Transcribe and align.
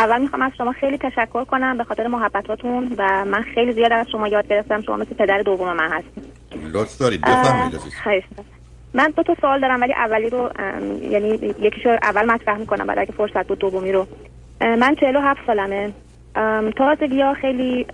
اول 0.00 0.20
می‌خوام 0.20 0.42
از 0.42 0.52
شما 0.58 0.72
خیلی 0.72 0.98
تشکر 0.98 1.44
کنم 1.44 1.78
به 1.78 1.84
خاطر 1.84 2.06
محبتاتون 2.06 2.94
و 2.98 3.24
من 3.24 3.42
خیلی 3.42 3.72
زیاد 3.72 3.92
از 3.92 4.06
شما 4.12 4.28
یاد 4.28 4.48
گرفتم. 4.48 4.80
شما 4.80 4.96
مثل 4.96 5.14
پدر 5.14 5.42
دوم 5.42 5.72
من 5.72 5.88
هستید. 5.88 6.24
لطف 6.72 6.98
دارید. 6.98 7.20
بفرمایید 7.20 8.24
من 8.94 9.12
دو 9.16 9.22
تا 9.22 9.36
سوال 9.40 9.60
دارم 9.60 9.80
ولی 9.80 9.92
اولی 9.92 10.30
رو 10.30 10.50
یعنی 11.10 11.28
یکیشو 11.60 11.96
اول 12.02 12.30
مطرح 12.30 12.58
می‌کنم 12.58 12.86
بعد 12.86 12.98
اگه 12.98 13.12
فرصت 13.12 13.46
بود 13.46 13.58
دومی 13.58 13.92
رو. 13.92 14.06
من 14.60 14.94
47 14.94 15.40
سالمه. 15.46 15.92
تازگی 16.76 17.20
ها 17.20 17.34
خیلی 17.34 17.84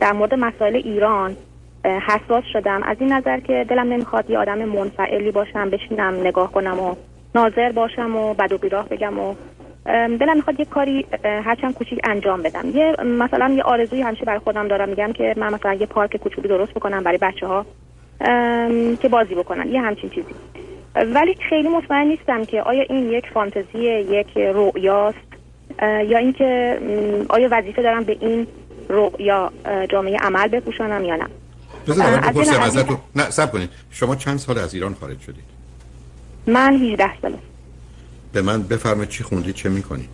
در 0.00 0.12
مورد 0.12 0.34
مسائل 0.34 0.76
ایران 0.76 1.36
حساس 1.84 2.44
شدم. 2.52 2.82
از 2.82 2.96
این 3.00 3.12
نظر 3.12 3.40
که 3.40 3.66
دلم 3.68 3.92
نمی‌خواد 3.92 4.30
یه 4.30 4.38
آدم 4.38 4.58
منفعلی 4.58 5.30
باشم 5.30 5.70
بشینم 5.70 6.14
نگاه 6.14 6.52
کنم 6.52 6.80
و 6.80 6.94
ناظر 7.34 7.72
باشم 7.72 8.16
و 8.16 8.34
بد 8.34 8.52
و 8.52 8.58
بیراه 8.58 8.88
بگم 8.88 9.18
و 9.18 9.34
دلم 9.86 10.36
می‌خواد 10.36 10.60
یه 10.60 10.66
کاری 10.66 11.06
هرچند 11.24 11.74
کوچیک 11.74 12.00
انجام 12.04 12.42
بدم. 12.42 12.70
یه 12.74 12.96
مثلا 13.04 13.54
یه 13.56 13.62
آرزوی 13.62 14.02
همیشه 14.02 14.24
برای 14.24 14.38
خودم 14.38 14.68
دارم. 14.68 14.88
میگم 14.88 15.12
که 15.12 15.34
من 15.36 15.54
مثلا 15.54 15.74
یه 15.74 15.86
پارک 15.86 16.16
کوچولو 16.16 16.48
درست 16.48 16.74
بکنم 16.74 17.02
برای 17.02 17.18
بچه 17.18 17.46
ها 17.46 17.66
که 18.96 19.08
بازی 19.10 19.34
بکنن. 19.34 19.68
یه 19.68 19.80
همچین 19.80 20.10
چیزی. 20.10 20.34
ولی 20.94 21.36
خیلی 21.48 21.68
مطمئن 21.68 22.06
نیستم 22.06 22.44
که 22.44 22.62
آیا 22.62 22.82
این 22.82 23.12
یک 23.12 23.24
فانتزی 23.34 23.78
یک 23.78 24.36
رؤیاست 24.36 25.18
یا 25.82 26.18
اینکه 26.18 26.78
آیا 27.28 27.48
وظیفه 27.50 27.82
دارم 27.82 28.04
به 28.04 28.16
این 28.20 28.46
رؤیا 28.88 29.52
جامعه 29.88 30.16
عمل 30.16 30.48
بپوشانم 30.48 31.04
یا 31.04 31.16
نه. 31.16 31.26
نه 33.16 33.30
سب 33.30 33.52
کنید. 33.52 33.70
شما 33.90 34.16
چند 34.16 34.38
سال 34.38 34.58
از 34.58 34.74
ایران 34.74 34.94
خارج 34.94 35.20
شدید؟ 35.20 35.44
من 36.46 36.74
18 36.74 37.20
ساله. 37.22 37.38
به 38.32 38.42
من 38.42 38.62
بفرمایید 38.62 39.08
چی 39.08 39.24
خوندید 39.24 39.54
چه 39.54 39.68
می‌کنید؟ 39.68 40.08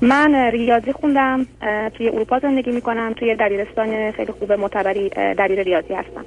من 0.00 0.34
ریاضی 0.34 0.92
خوندم 0.92 1.46
توی 1.96 2.08
اروپا 2.08 2.38
زندگی 2.38 2.70
می‌کنم 2.70 3.14
توی 3.16 3.36
دبیرستان 3.40 4.12
خیلی 4.12 4.32
خوب 4.32 4.52
معتبری 4.52 5.08
دبیر 5.38 5.62
ریاضی 5.62 5.94
هستم. 5.94 6.24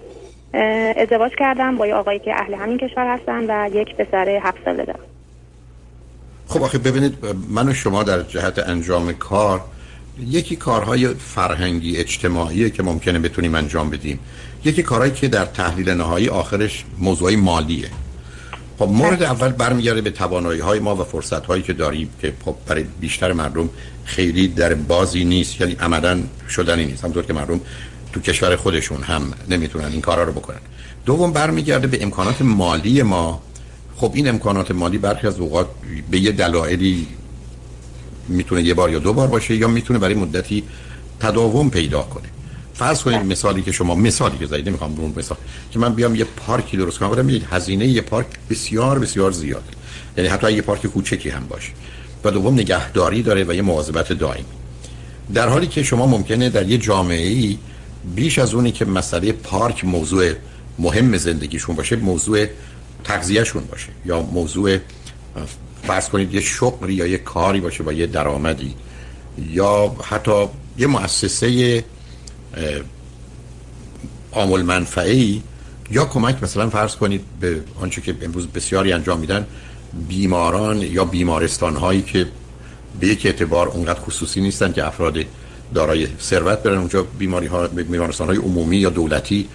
ازدواج 0.98 1.32
کردم 1.40 1.78
با 1.78 1.88
یه 1.88 1.94
آقایی 1.94 2.20
که 2.20 2.34
اهل 2.34 2.54
همین 2.54 2.78
کشور 2.78 3.18
هستن 3.18 3.46
و 3.50 3.70
یک 3.76 3.96
پسر 3.96 4.30
هفت 4.44 4.58
ساله 4.66 4.86
دارم. 4.86 5.00
خب 6.48 6.64
آخه 6.64 6.78
ببینید 6.78 7.14
من 7.50 7.70
و 7.70 7.74
شما 7.74 8.04
در 8.04 8.22
جهت 8.22 8.60
انجام 8.60 9.14
کار 9.14 9.62
یکی 10.20 10.56
کارهای 10.56 11.08
فرهنگی 11.08 11.98
اجتماعی 11.98 12.70
که 12.70 12.84
ممکنه 12.84 13.20
بتونیم 13.20 13.56
انجام 13.56 13.90
بدیم. 13.90 14.20
یکی 14.66 14.84
کارهایی 14.84 15.12
که 15.12 15.28
در 15.28 15.46
تحلیل 15.46 15.90
نهایی 15.90 16.30
آخرش 16.30 16.86
موضوعی 17.00 17.36
مالیه. 17.36 17.88
خب 18.80 18.90
مورد 18.90 19.24
اول 19.24 19.50
برمیگرده 19.50 20.02
به 20.02 20.12
توانایی 20.12 20.60
های 20.60 20.80
ما 20.80 20.96
و 20.96 21.04
فرصت 21.04 21.46
هایی 21.46 21.64
که 21.64 21.74
داریم 21.74 22.10
که 22.22 22.34
خب 22.46 22.56
برای 22.68 22.86
بیشتر 23.00 23.34
مردم 23.34 23.70
خیلی 24.06 24.48
در 24.48 24.74
بازی 24.74 25.24
نیست 25.24 25.62
یعنی 25.62 25.74
عملا 25.80 26.24
شدنی 26.50 26.86
نیست. 26.86 27.04
همطور 27.04 27.26
که 27.26 27.34
مردم 27.34 27.62
تو 28.14 28.20
کشور 28.20 28.56
خودشون 28.56 29.04
هم 29.04 29.34
نمی‌تونن 29.50 29.86
این 29.86 30.02
کارا 30.02 30.24
رو 30.24 30.32
بکنن. 30.32 30.60
دوم 31.06 31.34
برمیگرده 31.34 31.88
به 31.88 32.04
امکانات 32.04 32.42
مالی 32.42 33.02
ما. 33.02 33.42
خب 33.96 34.12
این 34.14 34.30
امکانات 34.30 34.72
مالی 34.72 34.98
برخی 34.98 35.28
از 35.28 35.40
اوقات 35.40 35.68
به 36.12 36.20
یه 36.20 36.32
دلایلی 36.32 37.08
می‌تونه 38.28 38.64
یه 38.64 38.74
بار 38.74 38.92
یا 38.92 39.00
دو 39.00 39.14
بار 39.14 39.28
باشه 39.28 39.56
یا 39.56 39.68
می‌تونه 39.68 40.00
برای 40.00 40.16
مدتی 40.16 40.64
تداوم 41.20 41.70
پیدا 41.70 42.02
کنه. 42.02 42.35
فرض 42.76 43.04
کنید. 43.04 43.22
مثالی 43.22 43.62
که 43.62 43.72
شما 43.72 43.96
مثالی 43.96 44.38
که 44.38 44.46
زدید 44.46 44.70
نمی‌خوام 44.70 45.00
اون 45.00 45.14
مثال. 45.18 45.38
که 45.72 45.80
من 45.80 45.94
بیام 45.94 46.16
یه 46.16 46.24
پارکی 46.24 46.78
درست 46.78 47.00
کنم. 47.00 47.10
بدم 47.10 47.30
هزینه 47.30 47.88
یه 47.88 48.02
پارک 48.02 48.28
بسیار 48.50 49.00
بسیار 49.00 49.32
زیاد. 49.32 49.64
یعنی 50.18 50.30
حتی 50.30 50.52
یه 50.52 50.62
پارک 50.62 50.88
کوچکی 50.88 51.30
هم 51.30 51.48
باشه. 51.48 51.72
و 52.24 52.32
دوم 52.32 52.54
نگهداری 52.54 53.24
داره 53.24 53.44
و 53.44 53.54
یه 53.54 53.62
مواظبت 53.62 54.14
دائمی. 54.14 54.46
در 55.34 55.50
حالی 55.50 55.68
که 55.68 55.84
شما 55.84 56.06
ممکنه 56.08 56.50
در 56.50 56.70
یه 56.70 56.78
جامعه 56.78 57.28
ای 57.28 57.58
بیش 58.16 58.40
از 58.40 58.54
اونی 58.54 58.72
که 58.72 58.86
مسئله 58.86 59.32
پارک 59.32 59.86
موضوع 59.86 60.34
مهم 60.80 61.18
زندگیشون 61.18 61.76
باشه 61.76 61.96
موضوع 61.96 62.46
تغذیهشون 63.04 63.64
باشه. 63.64 63.88
یا 64.06 64.22
موضوع 64.22 64.78
فرض 65.84 66.10
کنید 66.10 66.34
یه 66.34 66.42
شغلی 66.42 66.94
یا 66.94 67.08
یه 67.08 67.18
کاری 67.18 67.60
باشه 67.60 67.84
با 67.84 67.94
یه 67.94 68.08
درآمدی. 68.08 68.76
یا 69.52 69.96
حتی 70.04 70.46
یه 70.78 70.88
مؤسسه 70.88 71.84
عامل 74.32 74.62
منفعی 74.62 75.44
یا 75.92 76.06
کمک 76.06 76.44
مثلا 76.44 76.70
فرض 76.70 76.96
کنید 76.96 77.22
به 77.40 77.62
آنچه 77.82 78.02
که 78.02 78.16
امروز 78.22 78.48
بسیاری 78.48 78.94
انجام 78.94 79.20
میدن 79.20 79.46
بیماران 80.08 80.82
یا 80.82 81.06
بیمارستان 81.06 81.76
هایی 81.76 82.02
که 82.02 82.28
به 83.00 83.08
یک 83.08 83.26
اعتبار 83.26 83.68
اونقدر 83.68 84.00
خصوصی 84.00 84.42
نیستن 84.42 84.72
که 84.72 84.88
افراد 84.88 85.18
دارای 85.74 86.08
ثروت 86.22 86.64
برن 86.64 86.78
اونجا 86.78 87.04
بیماری 87.04 87.48
ها 87.48 87.68
بیمارستان 87.68 88.28
های 88.28 88.38
عمومی 88.38 88.78
یا 88.78 88.90
دولتی 88.90 89.48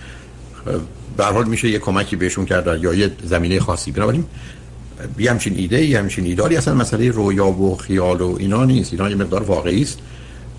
به 1.16 1.24
حال 1.24 1.44
میشه 1.44 1.68
یه 1.68 1.78
کمکی 1.78 2.16
بهشون 2.16 2.44
کرد 2.44 2.82
یا 2.82 2.94
یه 2.94 3.10
زمینه 3.24 3.60
خاصی. 3.60 3.92
بنابراین 3.92 4.24
یه 5.18 5.30
همچین 5.30 5.56
ایده 5.56 5.84
یه 5.84 5.98
همچین 5.98 6.24
ایداری 6.24 6.56
اصلا 6.56 6.74
مسئله 6.74 7.10
رویا 7.10 7.46
و 7.46 7.76
خیال 7.76 8.20
و 8.20 8.36
اینا 8.38 8.64
نیست. 8.64 8.92
اینا 8.92 9.10
یه 9.10 9.16
مقدار 9.16 9.42
واقعی 9.42 9.82
است. 9.82 9.98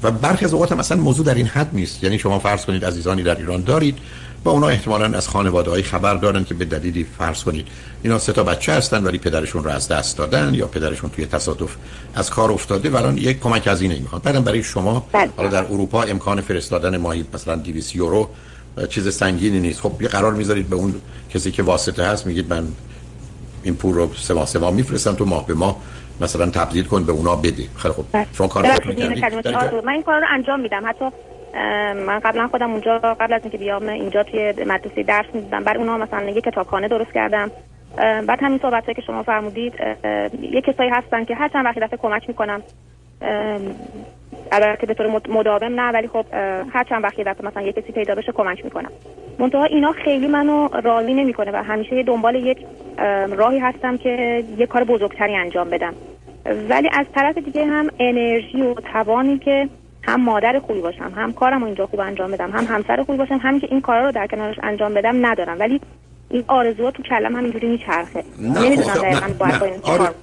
و 0.03 0.11
برخی 0.11 0.45
از 0.45 0.53
اوقات 0.53 0.71
هم 0.71 0.79
اصلا 0.79 0.97
موضوع 0.97 1.25
در 1.25 1.35
این 1.35 1.47
حد 1.47 1.69
نیست. 1.73 2.03
یعنی 2.03 2.19
شما 2.19 2.39
فرض 2.39 2.65
کنید 2.65 2.85
عزیزانی 2.85 3.23
در 3.23 3.35
ایران 3.35 3.63
دارید 3.63 3.97
و 4.45 4.49
اونا 4.49 4.67
احتمالا 4.67 5.17
از 5.17 5.27
خانواده 5.27 5.69
های 5.69 5.83
خبر 5.83 6.15
دارن 6.15 6.43
که 6.43 6.53
به 6.53 6.65
دلیلی 6.65 7.05
فرض 7.17 7.43
کنید 7.43 7.67
اینا 8.03 8.19
سه 8.19 8.33
تا 8.33 8.43
بچه 8.43 8.73
هستن 8.73 9.03
ولی 9.03 9.17
پدرشون 9.17 9.63
رو 9.63 9.69
از 9.69 9.87
دست 9.87 10.17
دادن 10.17 10.53
یا 10.53 10.67
پدرشون 10.67 11.09
توی 11.09 11.25
تصادف 11.25 11.75
از 12.15 12.29
کار 12.29 12.51
افتاده 12.51 12.89
و 12.89 13.17
یک 13.17 13.39
کمک 13.39 13.67
هزینه 13.67 13.99
می‌خوان 13.99 14.21
بعدم 14.25 14.43
برای 14.43 14.63
شما 14.63 15.07
بله. 15.11 15.29
حالا 15.37 15.49
در 15.49 15.63
اروپا 15.63 16.03
امکان 16.03 16.41
فرستادن 16.41 16.97
ماهی 16.97 17.25
مثلا 17.33 17.55
200 17.55 17.95
یورو 17.95 18.29
چیز 18.89 19.15
سنگینی 19.15 19.59
نیست. 19.59 19.81
خب 19.81 20.01
یه 20.01 20.07
قرار 20.07 20.33
می‌ذارید 20.33 20.69
به 20.69 20.75
اون 20.75 20.95
کسی 21.33 21.51
که 21.51 21.63
واسطه 21.63 22.03
هست 22.03 22.27
میگید 22.27 22.53
من 22.53 22.67
این 23.63 23.75
پول 23.75 23.95
رو 23.95 24.11
سه 24.21 24.33
ماه 24.33 24.45
سه 24.45 24.59
ماه 24.59 24.71
میفرستم 24.73 25.13
تو 25.13 25.25
ماه 25.25 25.47
به 25.47 25.53
ماه. 25.53 25.77
مثلا 26.21 26.45
تبدیل 26.45 26.85
کن 26.85 27.03
به 27.03 27.11
اونا 27.11 27.35
بده 27.35 27.63
خیلی 27.77 27.93
خب. 27.93 28.05
شما 28.33 28.47
کار 28.47 28.65
من 29.83 29.93
این 29.93 30.03
کار 30.03 30.21
رو 30.21 30.27
انجام 30.29 30.59
میدم. 30.59 30.81
حتی 30.85 31.05
من 32.07 32.19
قبلا 32.19 32.47
خودم 32.47 32.71
اونجا 32.71 32.97
قبل 32.97 33.33
از 33.33 33.41
اینکه 33.41 33.57
بیام 33.57 33.89
اینجا 33.89 34.23
توی 34.23 34.53
مدرسه 34.67 35.03
درس 35.03 35.25
می‌دادم. 35.33 35.63
برای 35.63 35.79
اونها 35.79 35.97
مثلا 35.97 36.29
یه 36.29 36.41
کتابخانه 36.41 36.87
درست 36.87 37.11
کردم. 37.13 37.51
بعد 37.97 38.39
همین 38.41 38.59
صحبت 38.61 38.85
که 38.85 39.01
شما 39.07 39.23
فرمودید 39.23 39.73
یه 40.51 40.61
کسایی 40.61 40.89
هستن 40.89 41.25
که 41.25 41.35
هر 41.35 41.47
چند 41.47 41.65
وقتی 41.65 41.79
دفعه 41.79 41.97
کمک 41.97 42.23
می‌کنم 42.27 42.61
البته 44.51 44.87
به 44.87 44.93
طور 44.93 45.21
مداوم 45.29 45.79
نه 45.79 45.91
ولی 45.91 46.07
خب 46.07 46.25
هر 46.73 46.83
چند 46.89 47.03
وقتی 47.03 47.23
دفعه 47.23 47.47
مثلا 47.47 47.61
یه 47.61 47.71
کسی 47.71 47.91
پیدا 47.91 48.15
بشه 48.15 48.31
کمک 48.31 48.65
می‌کنم. 48.65 48.91
منتها 49.39 49.63
اینا 49.63 49.91
خیلی 49.91 50.27
منو 50.27 50.67
راضی 50.83 51.13
نمی‌کنه 51.13 51.51
و 51.51 51.63
همیشه 51.63 52.03
دنبال 52.03 52.35
یک 52.35 52.57
راهی 53.37 53.59
هستم 53.59 53.97
که 53.97 54.43
یه 54.57 54.65
کار 54.65 54.83
بزرگتری 54.83 55.35
انجام 55.35 55.69
بدم. 55.69 55.93
ولی 56.69 56.89
از 56.93 57.05
طرف 57.15 57.37
دیگه 57.37 57.65
هم 57.65 57.89
انرژی 57.99 58.61
و 58.61 58.73
توانی 58.73 59.37
که 59.37 59.69
هم 60.03 60.23
مادر 60.23 60.59
خوبی 60.59 60.81
باشم 60.81 61.13
هم 61.15 61.33
کارم 61.33 61.63
اینجا 61.63 61.85
خوب 61.85 61.99
انجام 61.99 62.31
بدم 62.31 62.51
هم 62.51 62.65
همسر 62.75 63.03
خوبی 63.03 63.17
باشم 63.17 63.39
همین 63.41 63.59
که 63.59 63.67
این 63.71 63.81
کارا 63.81 64.05
رو 64.05 64.11
در 64.11 64.27
کنارش 64.27 64.55
انجام 64.63 64.93
بدم 64.93 65.25
ندارم. 65.25 65.59
ولی 65.59 65.81
این 66.29 66.43
آرزوها 66.47 66.91
تو 66.91 67.03
کلم 67.03 67.35
هم 67.35 67.43
اینجوری 67.43 67.67
میچرخه. 67.67 68.23
نمی‌دونم 68.39 68.93
دقیقاً 68.93 69.27
باید 69.39 69.59
با 69.59 69.65
این 69.65 69.79
آر... 69.83 70.13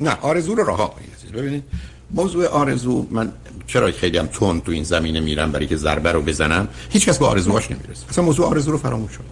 نه 0.00 0.16
آرزو 0.22 0.54
رو 0.54 0.64
رها 0.70 0.94
ببینید 1.34 1.64
موضوع 2.10 2.46
آرزو 2.46 3.06
من 3.10 3.32
چرا 3.66 3.92
خیلی 3.92 4.18
هم 4.18 4.26
تون 4.26 4.60
تو 4.60 4.72
این 4.72 4.84
زمینه 4.84 5.20
میرم 5.20 5.52
برای 5.52 5.66
که 5.66 5.76
ضربه 5.76 6.12
رو 6.12 6.22
بزنم؟ 6.22 6.68
هیچ 6.90 7.08
کس 7.08 7.18
به 7.18 7.26
آرزوهاش 7.26 7.70
نمی‌رسه. 7.70 8.06
اصلا 8.10 8.24
موضوع 8.24 8.46
آرزو 8.46 8.72
رو 8.72 8.78
فراموش 8.78 9.12
شد. 9.12 9.24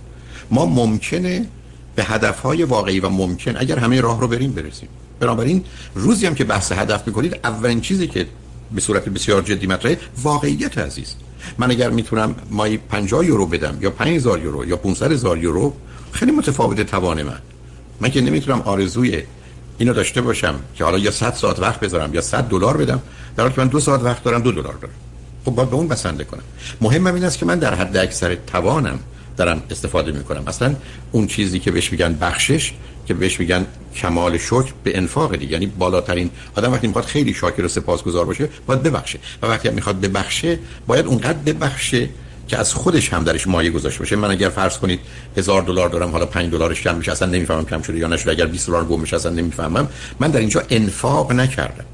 ما 0.51 0.67
ممکنه 0.67 1.47
به 1.95 2.05
هدفهای 2.05 2.63
واقعی 2.63 3.01
و 3.01 3.09
ممکن 3.09 3.57
اگر 3.57 3.79
همه 3.79 4.01
راه 4.01 4.21
رو 4.21 4.29
بریم 4.29 4.53
برسیم. 4.53 4.89
بنابراین 5.21 5.65
روزی 5.95 6.27
هم 6.27 6.35
که 6.35 6.45
بحث 6.45 6.73
هدف 6.73 7.07
می‌کنید 7.07 7.41
اولین 7.45 7.81
چیزی 7.81 8.07
که 8.07 8.27
به 8.73 8.81
صورت 8.81 9.09
بسیار 9.09 9.43
جدی 9.43 9.67
مطرحه 9.67 9.99
واقعیت 10.23 10.79
عزیز. 10.79 11.15
من 11.59 11.71
اگر 11.71 11.91
می‌تونم 11.91 12.35
مایی 12.51 12.77
50 12.77 13.27
یورو 13.27 13.47
بدم 13.47 13.79
یا 13.81 13.91
5000 13.91 14.43
یورو 14.43 14.67
یا 14.67 14.77
500 14.77 15.13
هزار 15.13 15.39
یورو 15.39 15.73
خیلی 16.13 16.33
متفاوت 16.33 16.81
توان 16.81 17.23
من. 17.23 17.39
من 18.01 18.11
که 18.11 18.21
نمی‌تونم 18.21 18.61
آرزوی 18.61 19.23
اینو 19.79 19.93
داشته 19.93 20.21
باشم 20.21 20.55
که 20.75 20.85
حالا 20.85 20.99
یا 20.99 21.11
100 21.11 21.35
ساعت 21.35 21.59
وقت 21.61 21.81
بذارم 21.81 22.15
یا 22.15 22.21
100 22.21 22.45
دلار 22.45 22.77
بدم 22.77 23.03
در 23.37 23.43
حالی 23.43 23.55
که 23.55 23.61
من 23.61 23.69
دو 23.69 23.81
ساعت 23.81 24.03
وقت 24.03 24.25
دارم 24.25 24.43
دو 24.43 24.53
دلار 24.53 24.75
دارم. 24.75 24.95
خب 25.45 25.51
باید 25.51 25.71
به 25.71 25.77
اون 25.77 25.89
بسنده 25.89 26.25
کنم. 26.25 26.43
مهمم 26.81 27.15
این 27.15 27.25
است 27.25 27.39
که 27.39 27.47
من 27.47 27.59
در 27.59 27.75
حد 27.75 27.97
اکثر 27.97 28.35
توانم 28.35 28.99
دارم 29.37 29.63
استفاده 29.71 30.13
می‌کنم. 30.13 30.43
اصلا 30.47 30.75
اون 31.13 31.27
چیزی 31.27 31.59
که 31.59 31.71
بهش 31.71 31.93
میگن 31.93 32.15
بخشش 32.21 32.73
که 33.07 33.15
بهش 33.15 33.41
میگن 33.41 33.67
کمال 33.95 34.39
شکر 34.39 34.73
به 34.85 34.99
انفاق 34.99 35.37
دیگه. 35.37 35.53
یعنی 35.53 35.67
بالاترین 35.67 36.31
آدم 36.57 36.73
وقتی 36.73 36.87
می‌خواد 36.87 37.05
خیلی 37.05 37.35
شاکر 37.35 37.65
و 37.65 37.69
سپاسگزار 37.69 38.25
باشه 38.25 38.49
باید 38.67 38.83
ببخشه. 38.83 39.19
و 39.43 39.47
وقتی 39.47 39.71
می‌خواد 39.71 40.01
ببخشه 40.01 40.59
باید 40.87 41.07
اونقدر 41.07 41.39
ببخشه 41.39 42.09
که 42.49 42.59
از 42.59 42.75
خودش 42.75 43.13
هم 43.13 43.25
درش 43.25 43.47
مایه 43.47 43.71
گذاشته 43.71 43.99
باشه. 43.99 44.17
من 44.17 44.31
اگر 44.31 44.49
فرض 44.49 44.79
کنید 44.79 45.01
هزار 45.37 45.63
دلار 45.63 45.89
دارم 45.89 46.11
حالا 46.11 46.27
5 46.27 46.53
دلارش 46.53 46.83
کم 46.83 46.97
میشه 46.97 47.13
اصلا 47.13 47.29
نمی‌فهمم 47.29 47.65
کم 47.65 47.83
شده 47.83 47.99
یا 47.99 48.09
نشده. 48.09 48.31
اگر 48.31 48.47
20 48.47 48.67
دلار 48.67 48.85
گم 48.85 49.01
میشه 49.01 49.17
اصلا 49.17 49.33
نمی‌فهمم. 49.33 49.89
من 50.21 50.31
در 50.31 50.41
اینجا 50.41 50.63
انفاق 50.71 51.33
نکردم. 51.33 51.85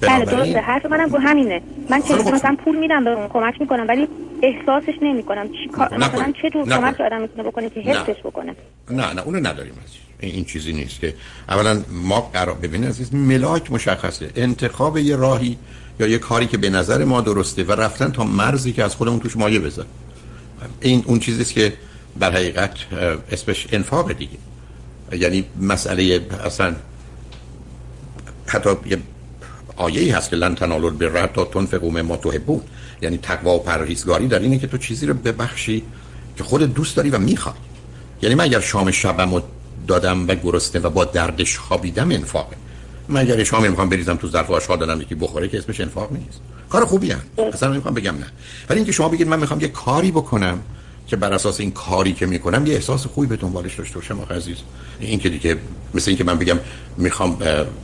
بله 0.00 0.24
درسته. 0.24 0.60
حرف 0.60 0.86
منم 0.86 1.08
گو 1.08 1.18
همینه. 1.18 1.62
من 1.90 2.02
چه 2.02 2.14
مثلا 2.14 2.56
پول 2.64 2.76
میدم 2.76 3.04
به 3.04 3.10
اون 3.10 3.28
کمک 3.28 3.60
می‌کنم 3.60 3.84
ولی 3.88 4.08
احساسش 4.42 4.94
نمی‌کنم. 5.02 5.48
چی 5.48 5.68
کار 5.72 5.96
مثلا 5.96 6.32
چه 6.42 6.50
تو 6.50 6.64
کمک 6.64 7.00
آدم 7.00 7.20
می‌تونه 7.20 7.42
بکنه 7.42 7.70
که 7.70 7.80
حسش 7.80 8.20
بکنه؟ 8.24 8.54
نه 8.90 9.12
نه 9.12 9.22
اونو 9.22 9.38
نداریم 9.38 9.72
این, 10.20 10.32
این 10.34 10.44
چیزی 10.44 10.72
نیست 10.72 11.00
که 11.00 11.14
اولا 11.48 11.82
ما 11.90 12.20
قرار 12.20 12.54
ببینید 12.54 12.88
عزیز 12.88 13.14
ملاک 13.14 13.72
مشخصه. 13.72 14.30
انتخاب 14.36 14.98
یه 14.98 15.16
راهی 15.16 15.58
یا 16.00 16.06
یه 16.06 16.18
کاری 16.18 16.46
که 16.46 16.58
به 16.58 16.70
نظر 16.70 17.04
ما 17.04 17.20
درسته 17.20 17.64
و 17.64 17.72
رفتن 17.72 18.12
تا 18.12 18.24
مرزی 18.24 18.72
که 18.72 18.84
از 18.84 18.94
خودمون 18.94 19.20
توش 19.20 19.36
مایه 19.36 19.58
بزن 19.58 19.84
این 20.80 21.02
اون 21.06 21.18
چیزیست 21.18 21.52
که 21.52 21.72
در 22.20 22.32
حقیقت 22.32 22.70
اسمش 23.30 23.66
انفاق 23.72 24.12
دیگه. 24.12 24.38
یعنی 25.12 25.44
مسئله 25.60 26.26
اصلا 26.44 26.74
حتی 28.46 28.70
یه 28.86 28.98
آیه 29.76 30.00
ای 30.00 30.10
هست 30.10 30.30
که 30.30 30.36
لن 30.36 30.54
تنالوا 30.54 30.88
البر 30.88 31.26
تا 31.26 31.44
تنفقوا 31.44 31.90
مما 31.90 32.16
تحبون. 32.16 32.60
یعنی 33.02 33.18
تقوا 33.18 33.56
و 33.56 33.62
پرهیزگاری 33.62 34.28
در 34.28 34.38
اینه 34.38 34.58
که 34.58 34.66
تو 34.66 34.78
چیزی 34.78 35.06
رو 35.06 35.14
ببخشی 35.14 35.82
که 36.36 36.44
خود 36.44 36.74
دوست 36.74 36.96
داری 36.96 37.10
و 37.10 37.18
می‌خوای. 37.18 37.54
یعنی 38.22 38.34
من 38.34 38.44
اگر 38.44 38.60
شام 38.60 38.90
شبم 38.90 39.34
رو 39.34 39.42
دادم 39.86 40.28
و 40.28 40.34
گرسنه 40.34 40.82
و 40.82 40.90
با 40.90 41.04
دردش 41.04 41.58
خوابیدم 41.58 42.10
انفاقه. 42.10 42.56
من 43.08 43.20
اگر 43.20 43.44
شام 43.44 43.68
می‌خوام 43.68 43.88
بریزم 43.88 44.16
تو 44.16 44.28
ظرف 44.28 44.50
آشغال 44.50 44.78
دادم 44.78 45.00
یکی 45.00 45.14
بخوره 45.14 45.48
که 45.48 45.58
اسمش 45.58 45.80
انفاق 45.80 46.12
نیست. 46.12 46.40
کار 46.70 46.84
خوبی 46.84 47.10
هم 47.10 47.20
اصلا 47.52 47.72
نمی‌خوام 47.72 47.94
بگم 47.94 48.14
نه. 48.14 48.26
ولی 48.68 48.78
اینکه 48.78 48.92
شما 48.92 49.08
بگید 49.08 49.28
من 49.28 49.40
می‌خوام 49.40 49.60
یه 49.60 49.68
کاری 49.68 50.10
بکنم 50.10 50.60
که 51.06 51.16
بر 51.16 51.32
اساس 51.32 51.60
این 51.60 51.70
کاری 51.70 52.12
که 52.12 52.26
می‌کنم 52.26 52.66
یه 52.66 52.74
احساس 52.74 53.06
خوبی 53.06 53.26
به 53.26 53.36
دنبالش 53.36 53.74
داشته 53.74 53.94
باشم 53.94 54.20
آقا 54.20 54.34
عزیز. 54.34 54.56
این 55.00 55.18
که 55.18 55.28
دیگه 55.28 55.56
مثل 55.94 56.10
اینکه 56.10 56.24
من 56.24 56.38
بگم 56.38 56.58
می‌خوام 56.96 57.38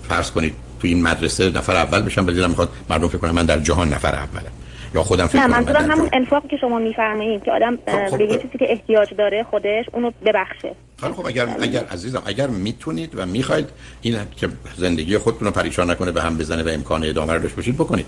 فرض 0.09 0.31
کنید 0.31 0.55
تو 0.81 0.89
این 0.89 1.03
مدرسه 1.03 1.51
نفر 1.51 1.77
اول 1.77 2.03
بشم 2.03 2.27
ولی 2.27 2.47
می‌خواد 2.47 2.69
مردم 2.91 3.09
فکر 3.09 3.19
کنم 3.19 3.31
من 3.31 3.47
در 3.47 3.59
جهان 3.59 3.89
نفر 3.89 4.15
اولم 4.15 4.53
یا 4.95 5.03
خودم 5.03 5.27
فکر 5.27 5.39
کنم 5.39 5.51
منظورم 5.51 5.91
همون 5.91 6.09
انفاقی 6.13 6.49
که 6.49 6.57
شما 6.57 6.79
میفرمایید 6.79 7.43
که 7.43 7.53
آدم 7.53 7.79
خب, 7.87 8.07
خب، 8.07 8.19
به 8.19 8.25
یه 8.25 8.37
چیزی 8.37 8.59
که 8.59 8.73
احتیاج 8.73 9.15
داره 9.19 9.47
خودش 9.51 9.85
اونو 9.93 10.11
ببخشه. 10.27 10.75
خیلی 11.01 11.13
خب 11.13 11.27
اگر 11.27 11.49
اگر 11.61 11.85
عزیزم 11.85 12.23
اگر 12.27 12.47
می‌تونید 12.47 13.13
و 13.19 13.27
می‌خواید 13.27 13.69
این 14.03 14.17
که 14.37 14.49
زندگی 14.77 15.19
خودتون 15.19 15.47
رو 15.47 15.51
پریشان 15.51 15.91
نکنه 15.91 16.13
به 16.13 16.23
هم 16.23 16.39
بزنه 16.39 16.63
و 16.63 16.69
امکان 16.69 17.05
ادامه 17.05 17.33
رو 17.33 17.39
داشته 17.39 17.57
باشید 17.57 17.75
بکنید. 17.75 18.07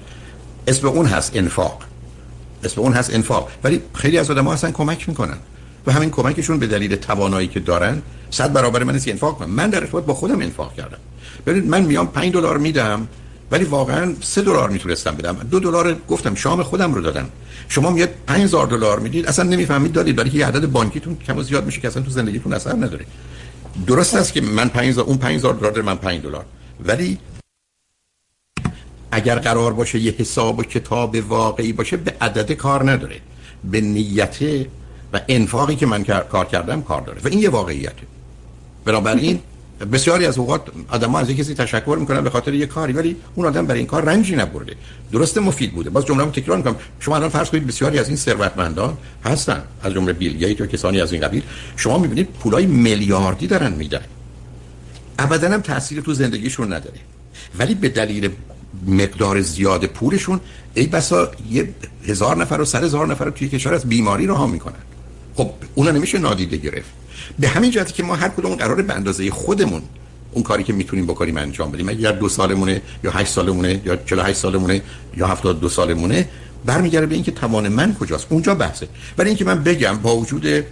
اسم 0.69 0.88
اون 0.88 1.06
هست 1.06 1.37
انفاق. 1.37 1.82
اسم 2.64 2.81
اون 2.81 2.93
هست 2.93 3.14
انفاق. 3.14 3.50
ولی 3.64 3.82
خیلی 3.94 4.19
از 4.19 4.31
آدم‌ها 4.31 4.52
اصلا 4.52 4.70
کمک 4.70 5.08
می‌کنن. 5.08 5.37
و 5.87 5.93
همین 5.93 6.11
کمکشون 6.11 6.58
به 6.58 6.67
دلیل 6.67 6.96
توانایی 6.96 7.49
که 7.49 7.61
دارن 7.61 8.02
صد 8.31 8.52
برابر 8.52 8.82
من 8.82 8.94
است 8.94 9.08
انفاق 9.08 9.38
کنم. 9.38 9.50
من 9.50 9.70
در 9.70 9.81
ارتباط 9.81 10.05
با 10.05 10.14
خودم 10.14 10.40
انفاق 10.40 10.75
کردم. 10.75 10.99
ببینید 11.46 11.70
من 11.70 11.82
میام 11.82 12.06
5 12.06 12.32
دلار 12.32 12.58
میدم 12.58 13.08
ولی 13.52 13.64
واقعا 13.64 14.14
3 14.20 14.43
دلار 14.43 14.70
می‌تونستم 14.70 15.14
بدم. 15.16 15.37
دو 15.50 15.60
دلار 15.60 15.96
گفتم 16.08 16.34
شام 16.34 16.62
خودم 16.62 16.94
رو 16.94 17.00
دادم. 17.00 17.28
شما 17.69 17.90
میاد 17.90 18.08
5000 18.26 18.66
دلار 18.66 18.99
می‌دید. 18.99 19.26
اصلا 19.26 19.44
نمی‌فهمید 19.44 19.93
دادید. 19.93 20.16
برای 20.16 20.31
یه 20.31 20.46
عدد 20.46 20.66
بانکیتون 20.66 21.16
کم 21.26 21.37
و 21.37 21.43
زیاد 21.43 21.66
میشه 21.66 21.81
که 21.81 21.88
اصلا 21.88 22.02
تو 22.02 22.10
زندگیتون 22.10 22.52
اثر 22.52 22.72
نداره. 22.72 23.06
درست 23.87 24.14
است 24.14 24.32
که 24.32 24.40
من 24.40 24.69
5000 24.69 25.04
اون 25.04 25.19
5000 25.19 25.54
دلار 25.54 25.82
من 25.82 25.96
5 25.96 26.22
دلار. 26.22 26.44
ولی 26.84 27.19
اگر 29.12 29.38
قرار 29.38 29.72
باشه 29.72 29.98
یه 29.98 30.14
حساب 30.19 30.58
و 30.58 30.62
کتاب 30.62 31.16
واقعی 31.28 31.72
باشه 31.72 31.96
به 31.96 32.14
عدد 32.20 32.52
کار 32.52 32.90
نداره. 32.90 33.20
به 33.64 33.81
نیت 33.81 34.38
و 35.12 35.20
انفاقی 35.28 35.76
که 35.76 35.87
من 35.87 36.05
کار 36.05 36.44
کردم 36.44 36.82
کار 36.82 37.00
داره. 37.00 37.20
و 37.25 37.28
این 37.28 37.38
یه 37.38 37.48
واقعیته. 37.48 38.06
بنابراین 38.84 39.40
بسیاری 39.93 40.26
از 40.26 40.38
اوقات 40.38 40.62
آدم 40.88 41.14
از 41.14 41.31
کسی 41.31 41.55
تشکر 41.55 41.96
می‌کنن 42.00 42.20
به 42.20 42.31
خاطر 42.31 42.55
یه 42.55 42.67
کاری 42.67 42.93
ولی 42.93 43.17
اون 43.34 43.46
آدم 43.46 43.67
برای 43.67 43.79
این 43.79 43.87
کار 43.87 44.05
رنجی 44.05 44.37
نبرده. 44.37 44.75
درسته 45.12 45.40
مفید 45.40 45.73
بوده. 45.73 45.90
باز 45.90 46.06
جمله 46.06 46.31
تکرار 46.31 46.56
می‌کنم. 46.56 46.76
شما 47.00 47.17
الان 47.17 47.29
فرض 47.29 47.50
کنید 47.50 47.67
بسیاری 47.67 47.99
از 47.99 48.08
این 48.08 48.17
ثروتمندان 48.17 48.96
هستن. 49.25 49.62
از 49.82 49.93
جمله 49.93 50.12
بیل 50.12 50.37
گیت 50.37 50.61
و 50.61 50.67
کسانی 50.67 51.00
از 51.00 51.12
این 51.12 51.23
قبیل. 51.23 51.43
شما 51.76 51.99
می‌بینید 51.99 52.29
پولای 52.29 52.67
میلیاردی 52.67 53.46
دارن 53.46 53.73
میدن. 53.73 54.05
ابدا 55.19 55.49
هم 55.50 55.61
تاثیر 55.61 56.00
تو 56.00 56.14
زندگیشون 56.14 56.73
نداره. 56.73 56.99
ولی 57.58 57.75
به 57.75 57.88
دلیل 57.88 58.31
مقدار 58.87 59.40
زیاد 59.40 59.87
پولشون 59.87 60.40
ای 60.75 60.87
بسا 60.87 61.31
یه 61.50 61.69
هزار 62.06 62.37
نفر 62.37 62.61
و 62.61 62.64
سر 62.64 62.84
هزار 62.84 63.06
نفر 63.06 63.25
رو 63.25 63.31
توی 63.31 63.49
کشور 63.49 63.75
از 63.75 63.88
بیماری 63.88 64.26
رها 64.26 64.46
می‌کنن. 64.46 64.75
خب 65.34 65.50
اونا 65.75 65.90
نمیشه 65.90 66.19
نادیده 66.19 66.56
گرفت. 66.56 66.90
به 67.38 67.49
همین 67.49 67.70
جهتی 67.70 67.93
که 67.93 68.02
ما 68.02 68.17
هر 68.17 68.29
کدوم 68.29 68.55
قراره 68.55 68.82
به 68.82 68.94
اندازه 68.94 69.31
خودمون 69.31 69.82
اون 70.32 70.43
کاری 70.43 70.64
که 70.64 70.73
می‌تونیم 70.73 71.06
بکنیم 71.06 71.37
انجام 71.37 71.73
بدیم. 71.73 71.88
اگر 71.88 72.12
دو 72.12 72.29
سالمونه 72.29 72.82
یا 73.05 73.11
هشت 73.11 73.32
سالمونه 73.32 73.81
یا 73.84 73.96
48 73.96 74.38
سالمونه 74.38 74.82
یا 75.17 75.26
72 75.26 75.69
سالمونه 75.69 76.29
برمیگرده 76.64 77.06
به 77.06 77.14
اینکه 77.14 77.31
توان 77.31 77.69
من 77.69 77.94
کجاست. 77.94 78.26
اونجا 78.31 78.55
بحثه. 78.55 78.88
ولی 79.19 79.29
اینکه 79.29 79.44
من 79.44 79.62
بگم 79.62 79.99
با 80.02 80.17
وجود 80.17 80.64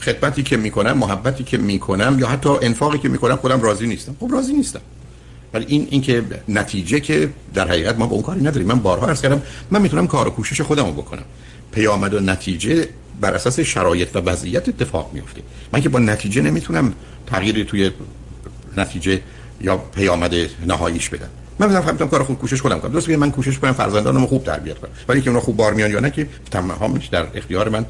خدمتی 0.00 0.42
که 0.42 0.56
می‌کنم 0.56 0.92
محبتی 0.92 1.44
که 1.44 1.58
می‌کنم 1.58 2.16
یا 2.18 2.26
حتی 2.26 2.48
انفاقی 2.62 2.98
که 2.98 3.08
می‌کنم 3.08 3.36
خودم 3.36 3.60
راضی 3.60 3.86
نیستم. 3.86 4.16
خب 4.20 4.28
راضی 4.32 4.52
نیستم. 4.52 4.80
ولی 5.54 5.64
این 5.68 5.88
اینکه 5.90 6.24
نتیجه 6.48 7.00
که 7.00 7.30
در 7.54 7.68
حقیقت 7.68 7.98
ما 7.98 8.06
با 8.06 8.14
اون 8.14 8.22
کاری 8.22 8.40
نداریم. 8.40 8.68
من 8.68 8.78
بارها 8.78 9.06
عرض 9.06 9.22
کردم 9.22 9.42
من 9.70 9.82
می‌تونم 9.82 10.06
کار 10.06 10.28
و 10.28 10.30
کوشش 10.30 10.60
خودم 10.60 10.86
رو 10.86 10.92
بکنم. 10.92 11.24
پیامد 11.72 12.14
و 12.14 12.20
نتیجه 12.20 12.88
بر 13.20 13.34
اساس 13.34 13.60
شرایط 13.60 14.16
و 14.16 14.18
وضعیت 14.18 14.68
اتفاق 14.68 15.10
میفته 15.12 15.40
من 15.72 15.80
که 15.80 15.88
با 15.88 15.98
نتیجه 15.98 16.42
نمی‌تونم 16.42 16.92
تغییری 17.26 17.64
توی 17.64 17.90
نتیجه 18.76 19.20
یا 19.60 19.76
پیامد 19.76 20.34
نهاییش 20.66 21.08
بدم. 21.08 21.28
من 21.58 21.66
مثلا 21.66 21.82
فهمیدم 21.82 22.08
کار 22.08 22.22
خوب 22.24 22.38
کوشش 22.38 22.62
کنم 22.62 22.80
کنم. 22.80 22.92
درست 22.92 23.08
من 23.08 23.30
کوشش 23.30 23.58
کنم 23.58 23.72
فرزندانم 23.72 24.26
خوب 24.26 24.44
تربیت 24.44 24.78
کنم. 24.78 24.90
ولی 25.08 25.22
که 25.22 25.30
اونا 25.30 25.40
خوب 25.40 25.56
بار 25.56 25.74
میان 25.74 25.90
یا 25.90 26.00
نه 26.00 26.10
که 26.10 26.26
تمامش 26.50 27.06
در 27.06 27.26
اختیار 27.34 27.68
من 27.68 27.86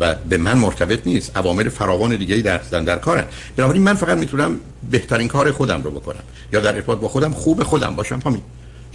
و 0.00 0.14
به 0.14 0.36
من 0.36 0.58
مرتبط 0.58 1.06
نیست. 1.06 1.36
عوامل 1.36 1.68
فراوان 1.68 2.16
دیگه 2.16 2.36
در 2.36 2.58
در 2.58 2.96
کارن. 2.96 3.24
بنابراین 3.56 3.82
من 3.82 3.94
فقط 3.94 4.18
می‌تونم 4.18 4.60
بهترین 4.90 5.28
کار 5.28 5.52
خودم 5.52 5.82
رو 5.82 5.90
بکنم. 5.90 6.22
یا 6.52 6.60
در 6.60 6.74
ارتباط 6.74 6.98
با 6.98 7.08
خودم 7.08 7.32
خوب 7.32 7.62
خودم 7.62 7.96
باشم. 7.96 8.20
همین. 8.26 8.42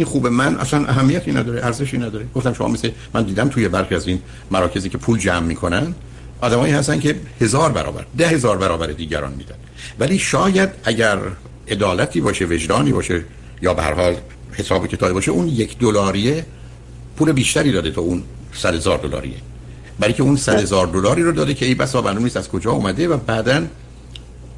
این 0.02 0.10
خوب 0.10 0.28
من 0.28 0.56
اصلا 0.56 0.86
اهمیتی 0.86 1.32
نداره 1.32 1.66
ارزشی 1.66 1.98
نداره. 1.98 2.26
گفتم 2.36 2.54
شما 2.54 2.68
مثل 2.68 2.90
من 3.14 3.24
دیدم 3.24 3.50
توی 3.50 3.68
برخی 3.68 3.96
از 3.96 4.08
این 4.08 4.22
مراکزی 4.52 4.90
که 4.90 4.98
پول 4.98 5.20
جمع 5.20 5.40
می‌کنن 5.40 5.96
آدمایی 6.42 6.74
هستن 6.74 7.00
که 7.00 7.16
هزار 7.42 7.72
برابر 7.72 8.06
ده 8.18 8.28
هزار 8.28 8.58
برابر 8.58 8.88
دیگران 8.88 9.32
میدن. 9.32 9.56
ولی 10.00 10.20
شاید 10.20 10.70
اگر 10.84 11.20
عدالتی 11.68 12.22
باشه 12.22 12.46
وجدانی 12.46 12.92
باشه 12.92 13.24
یا 13.62 13.74
به 13.74 13.82
هر 13.82 13.94
حال 13.94 14.16
حساب 14.52 14.88
کتابی 14.88 15.14
باشه 15.14 15.32
اون 15.32 15.48
یک 15.48 15.80
دلاریه 15.80 16.46
پول 17.18 17.32
بیشتری 17.32 17.72
داده 17.72 17.92
تا 17.92 18.02
اون 18.02 18.24
صد 18.54 18.76
هزار 18.76 18.98
دلاریه. 18.98 19.38
برای 20.00 20.14
که 20.14 20.24
اون 20.24 20.36
صد 20.36 20.60
هزار 20.60 20.88
دلاری 20.88 21.24
رو 21.24 21.32
داده 21.32 21.54
که 21.54 21.66
ای 21.66 21.76
بسا 21.76 22.02
معلوم 22.02 22.24
نیست 22.24 22.38
از 22.38 22.50
کجا 22.50 22.72
اومده 22.72 23.08
و 23.08 23.18
بعدا 23.18 23.64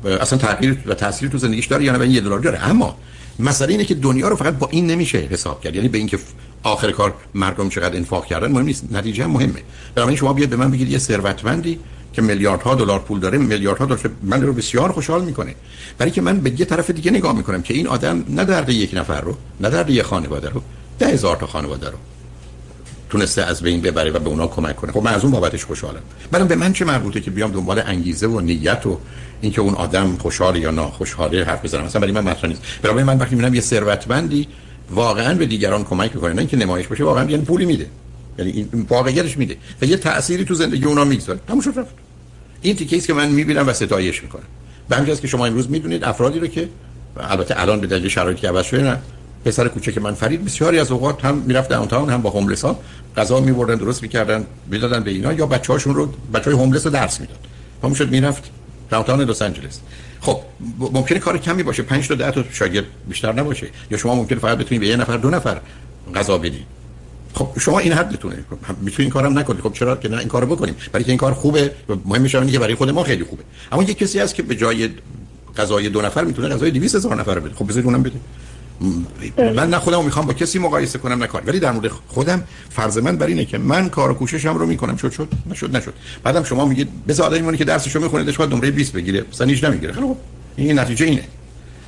اصلا 0.05 0.39
تغییر 0.39 0.77
و 0.85 0.93
تاثیر 0.93 1.29
تو 1.29 1.37
زندگیش 1.37 1.65
داره 1.65 1.83
یا 1.83 1.97
نه 1.97 2.07
یه 2.07 2.21
دلار 2.21 2.39
داره. 2.39 2.69
اما 2.69 2.97
مسئله 3.39 3.71
اینه 3.71 3.85
که 3.85 3.95
دنیا 3.95 4.27
رو 4.27 4.35
فقط 4.35 4.53
با 4.53 4.67
این 4.71 4.87
نمیشه 4.87 5.17
حساب 5.17 5.61
کرد. 5.61 5.75
یعنی 5.75 5.87
به 5.87 5.97
اینکه 5.97 6.19
آخر 6.63 6.91
کار 6.91 7.13
مردم 7.33 7.69
چقدر 7.69 7.95
انفاق 7.95 8.25
کردن 8.25 8.51
مهم 8.51 8.65
نیست. 8.65 8.83
نتیجه 8.91 9.23
هم 9.23 9.31
مهمه. 9.31 9.61
بنابراین 9.95 10.17
شما 10.17 10.33
بیاید 10.33 10.49
به 10.49 10.55
من 10.55 10.71
بگید 10.71 10.89
یه 10.89 10.97
ثروتمندی 10.97 11.79
که 12.13 12.21
میلیاردها 12.21 12.75
دلار 12.75 12.99
پول 12.99 13.19
داره 13.19 13.37
میلیاردها 13.37 13.85
دلار 13.85 13.99
من 14.23 14.41
رو 14.41 14.53
بسیار 14.53 14.91
خوشحال 14.91 15.25
می‌کنه. 15.25 15.55
برای 15.97 16.11
که 16.11 16.21
من 16.21 16.39
به 16.39 16.59
یه 16.59 16.65
طرف 16.65 16.89
دیگه 16.89 17.11
نگاه 17.11 17.35
می‌کنم 17.37 17.61
که 17.61 17.73
این 17.73 17.87
آدم 17.87 18.25
نه 18.29 18.45
درد 18.45 18.69
یک 18.69 18.91
نفر 18.93 19.21
رو 19.21 19.37
نه 19.61 19.69
درد 19.69 19.89
یه 19.89 20.03
خانواده 20.03 20.49
رو 20.49 20.61
ده 20.99 21.07
هزار 21.07 21.35
تا 21.35 21.47
خانواده 21.47 21.89
رو. 21.89 21.97
تونسته 23.13 23.41
از 23.41 23.61
بین 23.61 23.81
ببره 23.81 24.11
و 24.11 24.19
به 24.19 24.29
اونا 24.29 24.47
کمک 24.47 24.75
کنه. 24.75 24.91
خب 24.91 25.03
من 25.03 25.13
از 25.13 25.23
اون 25.23 25.31
بابتش 25.31 25.65
خوشحالم. 25.65 25.99
برام 26.31 26.47
به 26.47 26.55
من 26.55 26.73
چه 26.73 26.85
مربوطه 26.85 27.21
که 27.21 27.31
بیام 27.31 27.51
دنبال 27.51 27.81
انگیزه 27.85 28.27
و 28.27 28.39
نیت 28.39 28.85
و 28.85 28.99
اینکه 29.41 29.61
اون 29.61 29.73
آدم 29.73 30.17
خوشحال 30.17 30.55
یا 30.55 30.71
ناخوشحاله 30.71 31.43
حرف 31.45 31.65
بزنم 31.65 31.83
مثلا 31.83 32.01
برای 32.01 32.13
من 32.13 32.23
مطرح 32.23 32.49
نیست. 32.49 32.61
برای 32.81 33.03
من 33.03 33.17
وقتی 33.17 33.35
می‌بینم 33.35 33.53
یه 33.53 33.61
ثروتمندی 33.61 34.47
واقعا 34.91 35.33
به 35.33 35.45
دیگران 35.45 35.83
کمک 35.83 36.15
می‌کنه 36.15 36.33
نه 36.33 36.39
اینکه 36.39 36.57
نمایش 36.57 36.87
باشه 36.87 37.03
واقعا 37.03 37.29
یعنی 37.29 37.45
پولی 37.45 37.65
میده. 37.65 37.87
یعنی 38.39 38.51
این 38.51 38.85
واقعیتش 38.89 39.37
میده 39.37 39.57
و 39.81 39.85
یه 39.85 39.97
تأثیری 39.97 40.45
تو 40.45 40.53
زندگی 40.53 40.85
اونا 40.85 41.03
می‌گذاره. 41.03 41.39
تموم 41.47 41.61
شد 41.61 41.73
رفت. 41.75 41.95
این 42.61 42.75
تیکیست 42.75 43.07
که 43.07 43.13
من 43.13 43.29
می‌بینم 43.29 43.67
و 43.67 43.73
ستایش 43.73 44.23
می‌کنم. 44.23 44.43
به 44.89 44.95
همین 44.95 45.15
که 45.15 45.27
شما 45.27 45.45
امروز 45.45 45.69
می‌دونید 45.69 46.03
افرادی 46.03 46.39
رو 46.39 46.47
که 46.47 46.69
البته 47.17 47.61
الان 47.61 47.79
به 47.79 47.87
دلیل 47.87 48.07
شرایطی 48.07 48.47
عوض 48.47 48.65
شده 48.65 48.83
نه. 48.83 48.99
پسر 49.45 49.67
کوچک 49.67 49.97
من 49.97 50.13
فرید 50.13 50.45
بسیاری 50.45 50.79
از 50.79 50.91
اوقات 50.91 51.25
هم 51.25 51.35
می‌رفت 51.35 51.69
داونتاون 51.69 52.09
هم 52.09 52.21
با 52.21 52.29
هوملسا 52.29 52.79
غذا 53.17 53.39
میبردن 53.39 53.75
درست 53.75 54.03
می‌کردن 54.03 54.45
می‌دادن 54.67 55.03
به 55.03 55.11
اینا. 55.11 55.33
یا 55.33 55.45
بچه‌هاشون 55.45 55.95
رو 55.95 56.13
بچهای 56.33 56.57
هوملس 56.57 56.85
رو 56.85 56.91
درس 56.91 57.21
می‌داد. 57.21 57.37
هم 57.83 57.93
شد 57.93 58.09
می‌رفت 58.09 58.43
داونتاون 58.89 59.21
لس 59.21 59.41
آنجلس 59.41 59.79
خب 60.21 60.39
ممکنه 60.79 61.19
کار 61.19 61.37
کمی 61.37 61.63
باشه. 61.63 61.83
5 61.83 62.07
تا 62.07 62.15
10 62.15 62.31
تا 62.31 62.43
شاگرد 62.51 62.85
بیشتر 63.07 63.33
نباشه. 63.33 63.67
یا 63.91 63.97
شما 63.97 64.15
ممکنه 64.15 64.39
فقط 64.39 64.57
بتونید 64.57 64.81
به 64.81 64.87
یه 64.87 64.95
نفر 64.95 65.17
دو 65.17 65.29
نفر 65.29 65.61
غذا 66.15 66.37
بدید 66.37 66.65
خب 67.33 67.49
شما 67.59 67.79
این 67.79 67.93
حدتونه 67.93 68.35
می‌تونید 68.69 68.99
این 68.99 69.09
کارم 69.09 69.39
نکنید 69.39 69.61
خب 69.61 69.73
چرا 69.73 69.95
که 69.95 70.09
نه 70.09 70.17
این 70.17 70.27
کارو 70.27 70.55
بکنیم. 70.55 70.75
برای 70.91 71.03
که 71.03 71.11
این 71.11 71.17
کار 71.17 71.33
خوبه 71.33 71.71
مهمش 72.05 72.35
اینه 72.35 72.51
که 72.51 72.59
برای 72.59 72.75
خود 72.75 72.89
ما 72.89 73.03
خیلی 73.03 73.23
خوبه. 73.23 73.43
اما 73.71 73.83
یه 73.83 73.93
کسی 73.93 74.19
هست 74.19 74.35
که 74.35 74.43
به 74.43 74.55
جای 74.55 74.89
غذای 75.57 75.89
دو 75.89 76.01
نفر 76.01 76.23
می‌تونه 76.23 76.49
غذای 76.49 76.71
200 76.71 76.95
هزار 76.95 77.15
نفر 77.15 77.39
بده. 77.39 77.55
خب 77.55 77.67
بذارید 77.67 77.85
اونم 77.85 78.03
بده 78.03 78.19
من 79.37 79.69
نه 79.69 79.77
خودم 79.77 80.03
می‌خوام 80.03 80.25
با 80.25 80.33
کسی 80.33 80.59
مقایسه 80.59 80.99
کنم 80.99 81.19
نه 81.19 81.27
کار. 81.27 81.43
ولی 81.45 81.59
در 81.59 81.71
مورد 81.71 81.87
خودم 81.87 82.43
فرض 82.69 82.97
من 82.97 83.17
بر 83.17 83.25
اینه 83.25 83.45
که 83.45 83.57
من 83.57 83.89
کار 83.89 84.11
و 84.11 84.13
کوششم 84.13 84.57
رو 84.57 84.65
می‌کنم. 84.65 84.97
شد 84.97 85.11
شد 85.11 85.27
نشد 85.51 85.75
نشد. 85.75 85.93
بعدم 86.23 86.43
شما 86.43 86.65
میگید 86.65 87.05
بذار 87.07 87.27
آدمی 87.27 87.57
که 87.57 87.65
درسشو 87.65 87.99
می‌خونه 87.99 88.23
داشت 88.23 88.41
نمره 88.41 88.71
20 88.71 88.93
بگیره. 88.93 89.25
مثلا 89.31 89.47
هیچ 89.47 89.63
نمی‌گیره. 89.63 89.93
خب 89.93 90.15
این 90.55 90.79
نتیجه 90.79 91.05
اینه. 91.05 91.23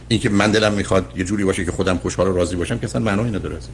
اینکه 0.08 0.30
من 0.30 0.51
دلم 0.51 0.74
می‌خواد 0.74 1.13
یه 1.15 1.24
جوری 1.24 1.44
باشه 1.44 1.65
که 1.65 1.72
خودم 1.72 1.98
خوشحال 1.98 2.27
و 2.27 2.34
راضی 2.34 2.56
باشم 2.56 2.80
که 2.80 2.86
اصلا 2.86 3.01
معنی 3.01 3.32
نداره 3.32 3.56
عزیز 3.56 3.70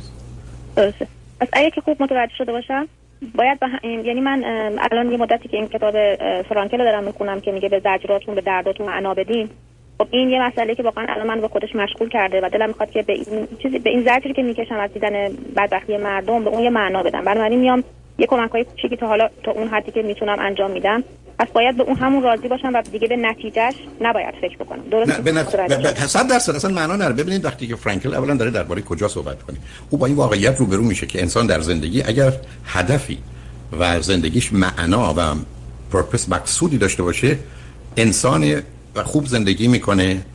درسته. 0.76 1.08
پس 1.40 1.48
اگه 1.54 1.72
که 1.72 1.82
خوب 1.82 2.04
متوجه 2.04 2.34
شده 2.38 2.52
باشم 2.52 2.88
باید 3.36 3.60
به 3.60 3.68
یعنی 3.84 4.22
من 4.22 4.44
الان 4.92 5.12
یه 5.12 5.18
مدتی 5.18 5.48
که 5.50 5.58
این 5.58 5.68
کتاب 5.68 5.94
فرانکل 6.50 6.78
رو 6.78 6.84
دارم 6.84 7.04
می‌خونم 7.04 7.42
که 7.42 7.52
میگه 7.52 7.70
به 7.70 7.82
زجراتون 7.84 8.36
به 8.36 8.42
درداتون 8.42 8.88
معنا 8.88 9.14
بدین. 9.14 9.50
خب 10.02 10.08
این 10.12 10.30
یه 10.30 10.42
مسئله 10.42 10.76
که 10.76 10.84
واقعا 10.84 11.06
الان 11.10 11.28
من 11.28 11.42
به 11.42 11.48
خودش 11.48 11.76
مشغول 11.76 12.10
کرده 12.10 12.42
و 12.44 12.50
دلم 12.50 12.68
می‌خواد 12.68 12.92
که 12.92 13.02
به 13.02 13.14
این 13.14 13.48
چیزی 13.64 13.80
به 13.80 13.90
این 13.90 14.02
زجری 14.02 14.34
که 14.34 14.44
می‌کشم 14.44 14.76
از 14.76 14.94
دیدن 14.94 15.30
بدبختی 15.58 15.98
مردم 15.98 16.44
به 16.44 16.50
اون 16.50 16.64
یه 16.64 16.70
معنا 16.70 17.04
بدم. 17.04 17.24
بنابراین 17.24 17.60
میام 17.60 17.84
یه 18.18 18.28
کمک 18.28 18.52
های 18.52 18.64
کوچیکی 18.64 18.98
تا 18.98 19.08
حالا 19.08 19.30
تا 19.44 19.52
اون 19.52 19.68
حدی 19.68 19.92
که 19.92 20.02
می‌تونم 20.02 20.38
انجام 20.40 20.72
میدم. 20.72 21.04
پس 21.40 21.48
باید 21.48 21.78
به 21.78 21.84
اون 21.84 21.96
همون 21.96 22.24
راضی 22.24 22.48
باشم 22.48 22.72
و 22.74 22.82
دیگه 22.92 23.08
به 23.08 23.16
نتیجهش 23.16 23.74
نباید 24.02 24.36
فکر 24.42 24.58
بکنم. 24.58 24.84
درست 24.92 25.22
به 25.22 25.32
نت... 25.32 25.56
ب... 25.56 25.68
درصد 25.82 26.32
اصلا 26.32 26.72
معنا 26.72 26.96
نداره. 26.96 27.14
ببینید 27.14 27.46
وقتی 27.46 27.68
که 27.68 27.76
فرانکل 27.76 28.14
اولا 28.14 28.36
داره 28.36 28.52
درباره 28.52 28.82
کجا 28.82 29.08
صحبت 29.08 29.44
کنه. 29.44 29.58
او 29.90 29.98
با 29.98 30.06
این 30.06 30.16
واقعیت 30.16 30.58
روبرو 30.58 30.84
میشه 30.84 31.06
که 31.06 31.22
انسان 31.22 31.48
در 31.48 31.60
زندگی 31.60 32.04
اگر 32.04 32.32
هدفی 32.66 33.18
و 33.80 34.02
زندگیش 34.02 34.54
معنا 34.54 35.14
و 35.18 35.22
پرپس 35.92 36.30
مقصودی 36.30 36.78
داشته 36.78 37.04
باشه 37.04 37.38
انسان 37.98 38.62
و 38.96 39.04
خوب 39.04 39.28
زندگی 39.28 39.68
می‌کنه 39.68 40.26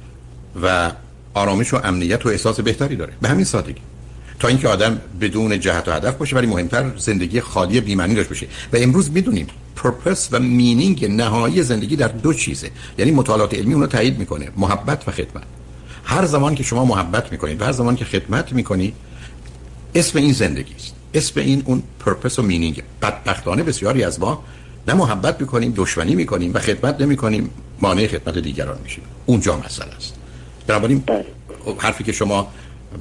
و 0.63 0.93
آرامش 1.35 1.75
و 1.75 1.81
امنیت 1.85 2.27
و 2.27 2.29
احساس 2.29 2.61
بهتری 2.61 2.97
داره. 2.97 3.13
به 3.21 3.29
همین 3.29 3.45
سادگی. 3.45 3.81
تا 4.39 4.49
اینکه 4.49 4.69
آدم 4.69 5.01
بدون 5.21 5.61
جهت 5.61 5.89
و 5.89 5.93
هدف 5.93 6.15
باشه 6.15 6.37
ولی 6.37 6.47
مهمتر 6.47 6.97
زندگی 6.97 7.41
خالی 7.41 7.81
بی‌معنی 7.81 8.15
داشته 8.15 8.29
باشه. 8.29 8.47
و 8.73 8.77
امروز 8.77 9.11
می‌دونیم 9.11 9.47
purpose 9.77 10.29
و 10.33 10.39
meaning 10.39 11.05
نهایی 11.05 11.63
زندگی 11.63 11.97
در 11.97 12.09
دو 12.09 12.33
چیزه. 12.33 12.71
یعنی 12.99 13.11
مطالعات 13.11 13.55
علمی 13.55 13.75
اونو 13.75 13.87
تایید 13.87 14.19
می‌کنه. 14.19 14.49
محبت 14.57 15.09
و 15.09 15.11
خدمت. 15.11 15.43
هر 16.05 16.25
زمان 16.25 16.55
که 16.55 16.63
شما 16.63 16.85
محبت 16.85 17.33
می‌کنید 17.33 17.61
و 17.61 17.65
هر 17.65 17.73
زمان 17.73 17.97
که 17.97 18.05
خدمت 18.05 18.53
می‌کنید 18.53 18.95
اسم 19.95 20.19
این 20.19 20.33
زندگی 20.33 20.75
است. 20.75 20.95
اسم 21.15 21.41
این 21.41 21.63
اون 21.65 21.83
purpose 22.01 22.39
و 22.39 22.43
meaning 22.43 22.83
بدبختانه 23.03 23.63
بسیاری 23.63 24.05
از 24.05 24.21
ما 24.21 24.45
نه 24.89 24.95
محبت 24.95 25.41
می‌کنیم 25.41 25.73
دشمنی 25.77 26.15
می‌کنیم 26.15 26.51
و 26.55 26.59
خدمت 26.59 27.01
نمی‌کنیم 27.01 27.51
مانع 27.81 28.07
خدمت 28.07 28.39
دیگران 28.39 28.79
میشیم. 28.85 29.05
اونجا 29.27 29.57
مسئله 29.57 29.95
است. 29.97 30.15
بنابراین 30.67 31.03
بله. 31.07 31.27
حرفی 31.79 32.05
که 32.05 32.13
شما 32.13 32.53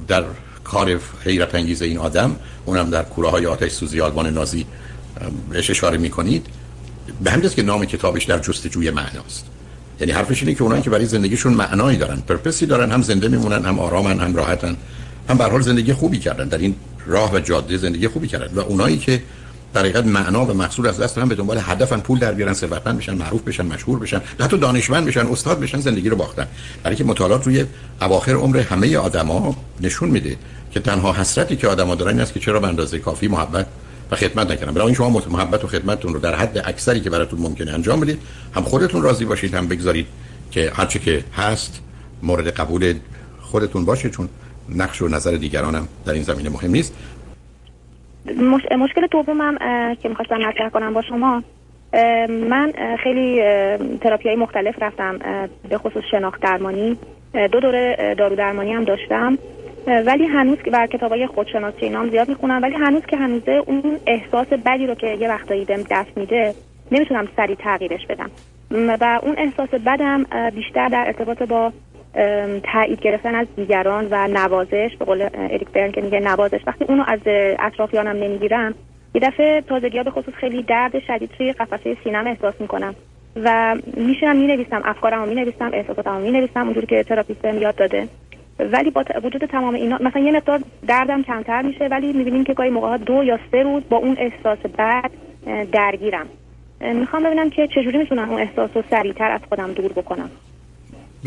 در 0.08 0.24
کار 0.64 1.00
حیرت 1.24 1.54
انگیز 1.54 1.82
این 1.82 1.98
آدم 1.98 2.36
اونم 2.64 2.90
در 2.90 3.02
کوره 3.02 3.28
های 3.28 3.46
آتش 3.46 3.72
سوزی 3.72 4.00
آلمان 4.00 4.26
نازی 4.26 4.66
بهش 5.50 5.70
اشاره 5.70 5.98
می‌کنید. 5.98 6.46
به 7.24 7.30
همین 7.30 7.48
که 7.48 7.62
نام 7.62 7.84
کتابش 7.84 8.24
در 8.24 8.38
جستجوی 8.38 8.90
معناست 8.90 9.46
یعنی 10.00 10.12
حرفش 10.12 10.42
اینه 10.42 10.54
که 10.54 10.62
اونایی 10.62 10.82
که 10.82 10.90
برای 10.90 11.06
زندگیشون 11.06 11.54
معنایی 11.54 11.98
دارن 11.98 12.16
پرپسی 12.16 12.66
دارن 12.66 12.92
هم 12.92 13.02
زنده 13.02 13.28
میمونن 13.28 13.64
هم 13.64 13.78
آرامن 13.78 14.20
هم 14.20 14.36
راحتن 14.36 14.76
هم 15.28 15.38
به 15.38 15.44
حال 15.44 15.60
زندگی 15.60 15.92
خوبی 15.92 16.18
کردن. 16.18 16.48
در 16.48 16.58
این 16.58 16.74
راه 17.06 17.34
و 17.34 17.40
جاده 17.40 17.76
زندگی 17.76 18.08
خوبی 18.08 18.28
کردن. 18.28 18.54
و 18.54 18.60
اونایی 18.60 18.98
که 18.98 19.22
در 19.76 19.82
حقیقت 19.82 20.06
معنا 20.06 20.44
و 20.44 20.54
مقصود 20.54 20.86
از 20.86 21.00
دست 21.00 21.16
دارن 21.16 21.28
به 21.28 21.34
دنبال 21.34 21.58
هدفن 21.62 22.00
پول 22.00 22.18
در 22.18 22.32
بیارن 22.32 22.52
ثروتمند 22.52 22.98
بشن 22.98 23.14
معروف 23.14 23.42
بشن 23.42 23.66
مشهور 23.66 23.98
بشن 23.98 24.20
حتی 24.40 24.58
دانشمند 24.58 25.06
بشن 25.06 25.26
استاد 25.26 25.60
بشن 25.60 25.80
زندگی 25.80 26.08
رو 26.08 26.16
باختن. 26.16 26.46
برای 26.82 26.96
که 26.96 27.04
مطالعات 27.04 27.46
روی 27.46 27.64
اواخر 28.00 28.32
عمر 28.32 28.58
همه 28.58 28.96
آدما 28.96 29.56
نشون 29.80 30.08
میده 30.08 30.36
که 30.70 30.80
تنها 30.80 31.12
حسرتی 31.12 31.56
که 31.56 31.68
آدما 31.68 31.94
دارن 31.94 32.12
این 32.12 32.20
است 32.20 32.32
که 32.32 32.40
چرا 32.40 32.60
به 32.60 32.66
اندازه 32.66 32.98
کافی 32.98 33.28
محبت 33.28 33.66
و 34.10 34.16
خدمت 34.16 34.50
نکردن. 34.50 34.72
برای 34.72 34.94
شما 34.94 35.22
محبت 35.30 35.64
و 35.64 35.66
خدمتتون 35.66 36.14
رو 36.14 36.20
در 36.20 36.34
حد 36.34 36.58
اکثری 36.58 37.00
که 37.00 37.10
براتون 37.10 37.40
ممکنه 37.40 37.72
انجام 37.72 38.00
بدید 38.00 38.18
هم 38.54 38.62
خودتون 38.62 39.02
راضی 39.02 39.24
باشید 39.24 39.54
هم 39.54 39.68
بگذارید 39.68 40.06
که 40.50 40.72
هرچی 40.74 40.98
که 40.98 41.24
هست 41.36 41.80
مورد 42.22 42.48
قبول 42.48 42.94
خودتون 43.40 43.84
باشه 43.84 44.10
چون 44.10 44.28
نقش 44.68 45.02
و 45.02 45.08
نظر 45.08 45.30
دیگرانم 45.30 45.88
در 46.04 46.12
این 46.12 46.22
زمینه 46.22 46.50
مهم 46.50 46.70
نیست. 46.70 46.92
مش... 48.38 48.62
مشکل 48.78 49.06
دومم 49.06 49.58
که 50.02 50.08
می‌خواستم 50.08 50.36
مطرح 50.36 50.68
کنم 50.68 50.94
با 50.94 51.02
شما 51.02 51.42
من 52.28 52.72
خیلی 53.02 53.42
تراپی 53.98 54.28
های 54.28 54.38
مختلف 54.38 54.82
رفتم 54.82 55.18
به 55.68 55.78
خصوص 55.78 56.04
شناخت 56.10 56.40
درمانی 56.40 56.98
دو 57.52 57.60
دوره 57.60 58.14
دارو 58.18 58.36
درمانی 58.36 58.72
هم 58.72 58.84
داشتم 58.84 59.38
ولی 59.86 60.24
هنوز 60.26 60.58
که 60.64 60.70
بر 60.70 60.86
کتاب 60.86 61.10
های 61.12 61.26
خودشناسی 61.26 61.88
نام 61.88 62.10
زیاد 62.10 62.28
می‌خونم 62.28 62.62
ولی 62.62 62.74
هنوز 62.74 63.02
که 63.06 63.16
هنوزه 63.16 63.62
اون 63.66 63.98
احساس 64.06 64.46
بدی 64.46 64.86
رو 64.86 64.94
که 64.94 65.06
یه 65.06 65.28
وقتایی 65.28 65.64
بهم 65.64 65.82
دست 65.90 66.18
میده 66.18 66.54
نمی‌تونم 66.92 67.28
سریع 67.36 67.56
تغییرش 67.56 68.06
بدم. 68.06 68.30
و 68.70 69.20
اون 69.22 69.34
احساس 69.38 69.68
بدم 69.68 70.24
بیشتر 70.50 70.88
در 70.88 71.04
ارتباط 71.06 71.42
با 71.42 71.72
تایید 72.72 73.00
گرفتن 73.00 73.34
از 73.34 73.46
دیگران 73.56 74.08
و 74.10 74.28
نوازش 74.28 74.90
به 74.98 75.04
قول 75.04 75.28
اریک 75.34 75.68
برن 75.68 75.92
که 75.92 76.00
میگه 76.00 76.20
نوازش. 76.20 76.60
وقتی 76.66 76.84
اونو 76.84 77.04
از 77.06 77.20
اطرافیانم 77.58 78.24
نمی‌گیرم 78.24 78.74
یه 79.14 79.20
دفعه 79.20 79.60
تازگی 79.60 80.02
به 80.02 80.10
خصوص 80.10 80.34
خیلی 80.34 80.62
درد 80.62 80.98
شدید 81.06 81.30
توی 81.38 81.52
قفسه 81.52 81.96
سینم 82.04 82.26
احساس 82.26 82.54
می‌کنم. 82.60 82.94
و 83.44 83.76
میشینم 83.96 84.36
می‌نویسم 84.36 84.82
افکارم 84.84 85.22
رو 85.22 85.28
می‌نویسم 85.28 85.70
احساساتم 85.72 86.14
رو 86.14 86.20
می‌نویسم 86.20 86.60
اونجوری 86.64 86.86
که 86.86 87.02
تراپیستم 87.02 87.58
یاد 87.58 87.74
داده. 87.74 88.08
ولی 88.58 88.90
با 88.90 89.04
وجود 89.24 89.44
تمام 89.44 89.74
اینا 89.74 89.98
مثلا 90.00 90.22
یه 90.22 90.32
مقدار 90.32 90.60
دردم 90.86 91.22
کمتر 91.22 91.62
میشه 91.62 91.84
ولی 91.86 92.12
می‌بینیم 92.12 92.44
که 92.44 92.54
گاهی 92.54 92.70
موقع 92.70 92.96
دو 92.96 93.24
یا 93.24 93.38
سه 93.52 93.62
روز 93.62 93.82
با 93.88 93.96
اون 93.96 94.16
احساس 94.18 94.58
بعد 94.76 95.10
درگیرم. 95.72 96.26
می‌خوام 96.80 97.22
ببینم 97.22 97.50
که 97.50 97.66
چجوری 97.66 97.98
می‌تونم 97.98 98.30
اون 98.30 98.40
احساس 98.40 98.70
رو 98.74 98.82
سریعتر 98.90 99.30
از 99.30 99.40
خودم 99.48 99.72
دور 99.72 99.92
بکنم. 99.92 100.30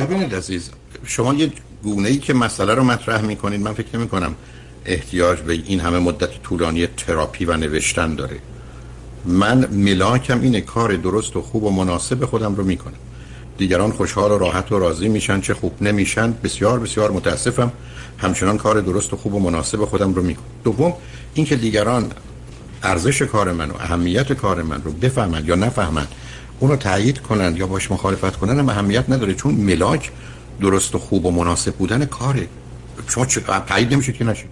ببینید 0.06 0.36
عزیز 0.36 0.70
شما 1.06 1.34
یه 1.34 1.52
گونه 1.84 2.10
ای 2.10 2.18
که 2.18 2.34
مسئله 2.34 2.74
رو 2.74 2.84
مطرح 2.84 3.22
می‌کنید 3.22 3.62
من 3.62 3.74
فکر 3.74 3.98
نمی 3.98 4.08
کنم 4.08 4.36
احتیاج 4.86 5.40
به 5.40 5.54
این 5.54 5.80
همه 5.80 6.00
مدت 6.00 6.42
طولانی 6.44 6.88
تراپی 6.88 7.46
و 7.46 7.58
نوشتن 7.58 8.16
داره. 8.16 8.38
من 9.26 9.68
ملاکم 9.72 10.42
اینه 10.42 10.62
کار 10.62 10.96
درست 10.96 11.36
و 11.36 11.42
خوب 11.42 11.64
و 11.64 11.72
مناسب 11.72 12.26
خودم 12.26 12.56
رو 12.56 12.64
می‌کنم. 12.64 12.94
دیگران 13.58 13.92
خوشحال 13.92 14.32
و 14.32 14.38
راحت 14.38 14.72
و 14.72 14.80
راضی 14.80 15.08
میشن 15.08 15.42
چه 15.42 15.54
خوب 15.54 15.84
نمیشن 15.84 16.34
بسیار 16.44 16.80
بسیار 16.80 17.12
متاسفم. 17.12 17.72
همچنان 18.18 18.58
کار 18.58 18.82
درست 18.82 19.14
و 19.14 19.18
خوب 19.18 19.34
و 19.34 19.40
مناسب 19.40 19.86
خودم 19.86 20.14
رو 20.14 20.22
می‌کنم. 20.22 20.46
دوم 20.64 20.94
اینکه 21.34 21.56
دیگران 21.56 22.12
ارزش 22.84 23.22
کار 23.22 23.54
من 23.54 23.72
و 23.72 23.74
اهمیت 23.80 24.34
کار 24.34 24.62
من 24.62 24.82
رو 24.84 24.92
بفهمند 24.92 25.48
یا 25.48 25.56
نفهمند 25.56 26.08
اونو 26.60 26.76
تایید 26.76 27.20
کنند 27.20 27.58
یا 27.58 27.68
باش 27.68 27.92
مخالفت 27.92 28.36
کنن 28.36 28.60
هم 28.60 28.70
اهمیت 28.70 29.10
نداره. 29.10 29.34
چون 29.34 29.56
ملاک 29.56 30.12
درست 30.62 30.96
و 30.96 31.00
خوب 31.00 31.26
و 31.26 31.32
مناسب 31.32 31.74
بودن 31.76 32.06
کاره 32.06 32.48
شما 33.08 33.26
تایید 33.68 33.94
نمیشه 33.94 34.14
که 34.14 34.24
نشید. 34.24 34.50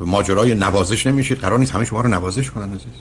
ماجرای 0.00 0.54
نوازش 0.54 1.06
نمیشه 1.06 1.34
قرار 1.34 1.58
نیست 1.58 1.72
همه 1.72 1.84
شما 1.84 2.00
رو 2.00 2.08
نوازش 2.08 2.50
کنن 2.50 2.68
عزیز. 2.68 2.92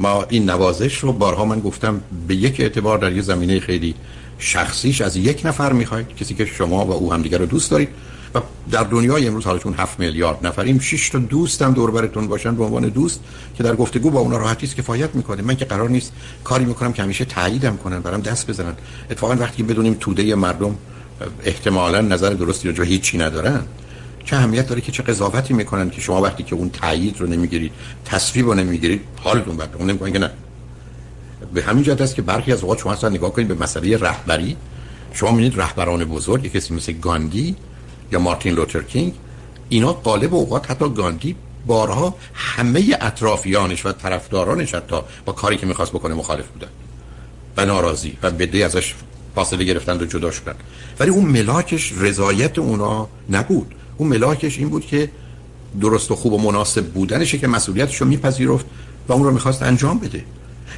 ما 0.00 0.24
این 0.28 0.50
نوازش 0.50 0.98
رو 0.98 1.12
بارها 1.12 1.44
من 1.44 1.60
گفتم 1.60 2.00
به 2.28 2.34
یک 2.36 2.60
اعتبار 2.60 2.98
در 2.98 3.12
یه 3.12 3.22
زمینه 3.22 3.60
خیلی 3.60 3.94
شخصیش 4.38 5.00
از 5.00 5.16
یک 5.16 5.42
نفر 5.44 5.72
می‌خواید. 5.72 6.16
کسی 6.16 6.34
که 6.34 6.46
شما 6.46 6.84
و 6.86 6.92
او 6.92 7.12
همدیگه 7.12 7.38
رو 7.38 7.46
دوست 7.46 7.70
دارید. 7.70 7.88
و 8.36 8.40
در 8.70 8.82
دنیای 8.82 9.26
امروز 9.26 9.44
حالا 9.44 9.58
چون 9.58 9.74
7 9.74 10.00
میلیارد 10.00 10.46
نفریم. 10.46 10.78
6 10.78 11.10
تا 11.10 11.18
دوستم 11.18 11.72
دور 11.72 11.90
برتون 11.90 12.26
باشن 12.28 12.54
به 12.54 12.64
عنوان 12.64 12.88
دوست 12.88 13.20
که 13.56 13.62
در 13.62 13.76
گفتگو 13.76 14.10
با 14.10 14.20
اونا 14.20 14.36
راحتی 14.36 14.66
است 14.66 14.76
کفایت 14.76 15.14
می‌کنه 15.14 15.42
من 15.42 15.56
که 15.56 15.64
قرار 15.64 15.88
نیست 15.88 16.12
کاری 16.44 16.64
می‌کنم 16.64 16.92
که 16.92 17.02
همیشه 17.02 17.24
تاییدم 17.24 17.76
کنن 17.76 18.00
برام 18.00 18.20
دست 18.20 18.50
بزنن. 18.50 18.74
اتفاقا 19.10 19.34
وقتی 19.34 19.62
بدونیم 19.62 19.96
توده 20.00 20.34
مردم 20.34 20.76
احتمالا 21.44 22.00
نظر 22.00 22.30
درستی 22.30 22.68
راجع 22.68 22.84
هیچی 22.84 23.18
ندارن 23.18 23.60
چه 24.24 24.36
اهمیت 24.36 24.66
داره 24.66 24.80
که 24.80 24.92
چه 24.92 25.02
قضاوتی 25.02 25.54
می‌کنن 25.54 25.90
که 25.90 26.00
شما 26.00 26.22
وقتی 26.22 26.42
که 26.42 26.54
اون 26.54 26.70
تایید 26.70 27.20
رو 27.20 27.26
نمی‌گیرید 27.26 27.72
تصویب 28.04 28.46
رو 28.46 28.54
نمی‌گیرید 28.54 29.00
حالتون 29.22 29.56
بده 29.56 29.76
اون 29.76 29.90
نمیگن 29.90 30.12
که 30.12 30.18
نه. 30.18 30.30
به 31.54 31.62
همین 31.62 31.82
جهت 31.82 32.00
است 32.00 32.14
که 32.14 32.22
برخی 32.22 32.52
از 32.52 32.62
اوقات 32.62 32.78
شما 32.78 32.92
اصلا 32.92 33.10
نگاه 33.10 33.32
کنید 33.32 33.48
به 33.48 33.54
مسئله 33.54 33.96
رهبری. 33.96 34.56
شما 35.12 35.30
می‌بینید 35.30 35.60
رهبران 35.60 36.04
بزرگ 36.04 36.52
کسی 36.52 36.74
مثل 36.74 36.92
گاندی 36.92 37.56
یا 38.12 38.18
مارتین 38.18 38.54
لوتر 38.54 38.82
کینگ 38.82 39.12
اینا 39.68 39.92
قالب 39.92 40.34
اوقات 40.34 40.70
حتی 40.70 40.88
گاندی 40.88 41.36
بارها 41.66 42.14
همه 42.34 42.96
اطرافیانش 43.00 43.86
و 43.86 43.92
طرفدارانش 43.92 44.74
حتی 44.74 44.96
با 45.24 45.32
کاری 45.32 45.56
که 45.56 45.66
می‌خواست 45.66 45.92
بکنه 45.92 46.14
مخالف 46.14 46.46
بودن 46.46 46.68
و 47.56 47.66
ناراضی 47.66 48.18
و 48.22 48.30
بدی 48.30 48.62
ازش 48.62 48.94
فاصله 49.34 49.64
گرفتن 49.64 50.00
و 50.00 50.04
جدا 50.04 50.30
شدن 50.30 50.54
ولی 51.00 51.10
اون 51.10 51.24
ملاکش 51.24 51.92
رضایت 51.92 52.58
اونا 52.58 53.08
نبود. 53.30 53.74
اون 53.96 54.08
ملاکش 54.08 54.58
این 54.58 54.68
بود 54.68 54.86
که 54.86 55.10
درست 55.80 56.10
و 56.10 56.16
خوب 56.16 56.32
و 56.32 56.38
مناسب 56.38 56.86
بودنشه 56.86 57.38
که 57.38 57.46
مسئولیتش 57.46 57.96
رو 57.96 58.06
میپذیرفت 58.06 58.66
و 59.08 59.12
اون 59.12 59.24
رو 59.24 59.30
می‌خواست 59.30 59.62
انجام 59.62 59.98
بده. 59.98 60.24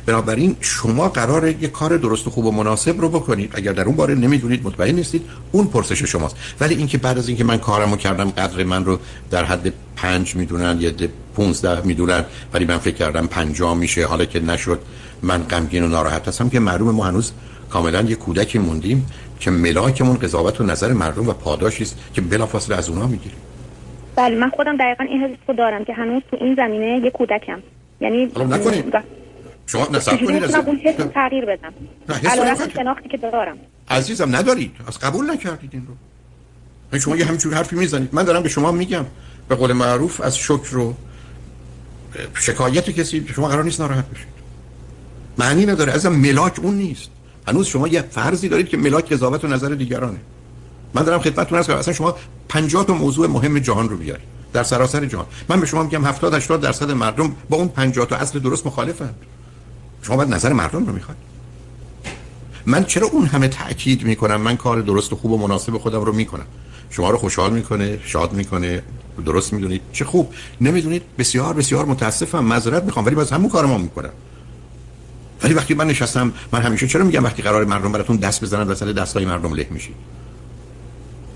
بنابراین 0.06 0.56
شما 0.60 1.08
قرار 1.08 1.48
یه 1.48 1.68
کار 1.68 1.96
درست 1.96 2.26
و 2.26 2.30
خوب 2.30 2.44
و 2.44 2.52
مناسب 2.52 3.00
رو 3.00 3.08
بکنید. 3.08 3.50
اگر 3.54 3.72
در 3.72 3.84
اون 3.84 3.96
باره 3.96 4.14
نمی‌دونید 4.14 4.66
مطمئن 4.66 4.94
نیستید 4.94 5.22
اون 5.52 5.66
پرسش 5.66 6.02
شماست. 6.02 6.36
ولی 6.60 6.74
اینکه 6.74 6.98
بعد 6.98 7.18
از 7.18 7.28
اینکه 7.28 7.44
من 7.44 7.58
کارمو 7.58 7.96
کردم 7.96 8.30
قدر 8.30 8.64
من 8.64 8.84
رو 8.84 8.98
در 9.30 9.44
حد 9.44 9.72
پنج 9.96 10.36
می‌دونن 10.36 10.76
یا 10.80 10.90
15 11.36 11.86
می‌دونن 11.86 12.24
ولی 12.54 12.64
من 12.64 12.78
فکر 12.78 12.94
کردم 12.94 13.26
50 13.26 13.74
میشه 13.74 14.06
حالا 14.06 14.24
که 14.24 14.40
نشد 14.40 14.80
من 15.22 15.42
غمگین 15.42 15.84
و 15.84 15.88
ناراحت 15.88 16.28
هستم 16.28 16.48
که 16.48 16.60
معلومه 16.60 16.92
ما 16.92 17.04
هنوز 17.04 17.32
کاملا 17.70 18.00
یه 18.02 18.16
کودکی 18.16 18.58
موندیم 18.58 19.06
که 19.40 19.50
ملاکمون 19.50 20.16
قضاوت 20.16 20.60
و 20.60 20.64
نظر 20.64 20.92
مردم 20.92 21.28
و 21.28 21.32
پاداشی 21.32 21.82
است 21.82 21.98
که 22.14 22.20
بلافاصله 22.20 22.76
از 22.76 22.88
اونها 22.88 23.06
می‌گیریم. 23.06 23.38
بله 24.16 24.36
من 24.36 24.50
خودم 24.50 24.76
دقیقا 24.76 25.04
این 25.04 25.22
حس 25.22 25.56
دارم 25.56 25.84
که 25.84 25.94
هنوز 25.94 26.22
تو 26.30 26.36
این 26.40 26.54
زمینه 26.54 27.00
یه 27.04 27.10
کودکم. 27.10 27.58
یعنی 28.00 28.24
نکنید. 28.26 28.94
شما 29.68 29.88
نصب 29.92 30.16
کنید 30.26 30.44
از 30.44 30.54
اون 30.54 30.76
حس 30.76 30.96
تغییر 31.14 31.44
بدم؟ 31.44 31.72
علاوه 32.30 32.68
شناختی 32.74 33.08
که 33.08 33.16
دارم. 33.16 33.56
عزیزم 33.90 34.36
ندارید. 34.36 34.72
از 34.86 34.98
قبول 34.98 35.30
نکردید 35.30 35.70
این 35.72 35.86
رو. 35.86 36.98
شما 36.98 37.16
یه 37.16 37.24
همینجور 37.24 37.54
حرفی 37.54 37.76
می‌زنید. 37.76 38.08
من 38.12 38.22
دارم 38.22 38.42
به 38.42 38.48
شما 38.48 38.72
میگم. 38.72 39.04
به 39.48 39.54
قول 39.54 39.72
معروف 39.72 40.20
از 40.20 40.38
شکر 40.38 40.68
رو 40.70 40.94
شکایت 42.34 42.90
کسی 42.90 43.26
شما 43.34 43.48
قرار 43.48 43.64
نیست 43.64 43.80
ناراحت 43.80 44.10
بشید. 44.10 44.26
معنی 45.38 45.66
نداره. 45.66 45.92
ازم 45.92 46.12
ملاک 46.12 46.58
اون 46.62 46.74
نیست. 46.74 47.10
هنوز 47.48 47.66
شما 47.66 47.88
یه 47.88 48.02
فرضی 48.02 48.48
دارید 48.48 48.68
که 48.68 48.76
ملاک 48.76 49.12
قضاوت 49.12 49.44
و 49.44 49.48
نظر 49.48 49.68
دیگرانه. 49.68 50.18
من 50.94 51.02
دارم 51.02 51.20
خدمتتون 51.20 51.58
هستم 51.58 51.72
اصلا 51.72 51.94
شما 51.94 52.16
50 52.48 52.86
تا 52.86 52.94
موضوع 52.94 53.26
مهم 53.26 53.58
جهان 53.58 53.88
رو 53.88 53.96
بیارید. 53.96 54.26
در 54.52 54.62
سراسر 54.62 55.06
جهان. 55.06 55.26
من 55.48 55.60
به 55.60 55.66
شما 55.66 55.82
میگم 55.82 56.04
70 56.04 56.34
80 56.34 56.60
درصد 56.60 56.90
مردم 56.90 57.36
با 57.48 57.56
اون 57.56 57.68
50 57.68 58.06
تا 58.06 58.16
اصل 58.16 58.38
درست 58.38 58.66
مخالفند. 58.66 59.14
شما 60.02 60.16
باید 60.16 60.34
نظر 60.34 60.52
مردم 60.52 60.86
رو 60.86 60.92
می‌خواید 60.92 61.18
من 62.66 62.84
چرا 62.84 63.06
اون 63.06 63.26
همه 63.26 63.48
تاکید 63.48 64.02
می‌کنم؟ 64.02 64.40
من 64.40 64.56
کار 64.56 64.80
درست 64.80 65.12
و 65.12 65.16
خوب 65.16 65.30
و 65.30 65.38
مناسب 65.38 65.78
خودم 65.78 66.00
رو 66.00 66.12
می‌کنم. 66.12 66.46
شما 66.90 67.10
رو 67.10 67.18
خوشحال 67.18 67.52
می‌کنه 67.52 67.98
شاد 68.04 68.32
می‌کنه 68.32 68.82
درست 69.26 69.52
می‌دونید. 69.52 69.80
چه 69.92 70.04
خوب. 70.04 70.34
نمی‌دونید 70.60 71.02
بسیار 71.18 71.54
بسیار 71.54 71.84
متاسفم. 71.84 72.44
معذرت 72.44 72.84
می‌خوام 72.84 73.06
ولی 73.06 73.14
باز 73.14 73.30
همون 73.30 73.48
کارمو 73.48 73.78
می‌کنم. 73.78 74.10
ولی 75.42 75.54
وقتی 75.54 75.74
من 75.74 75.86
نشستم 75.86 76.32
من 76.52 76.62
همیشه 76.62 76.86
چرا 76.86 77.04
میگم 77.04 77.24
وقتی 77.24 77.42
قرار 77.42 77.64
مردم 77.64 77.92
براتون 77.92 78.16
دست 78.16 78.44
بزنن 78.44 78.68
وسط 78.68 78.86
دستای 78.94 79.24
مردم 79.24 79.54
له 79.54 79.66
میشید 79.70 79.94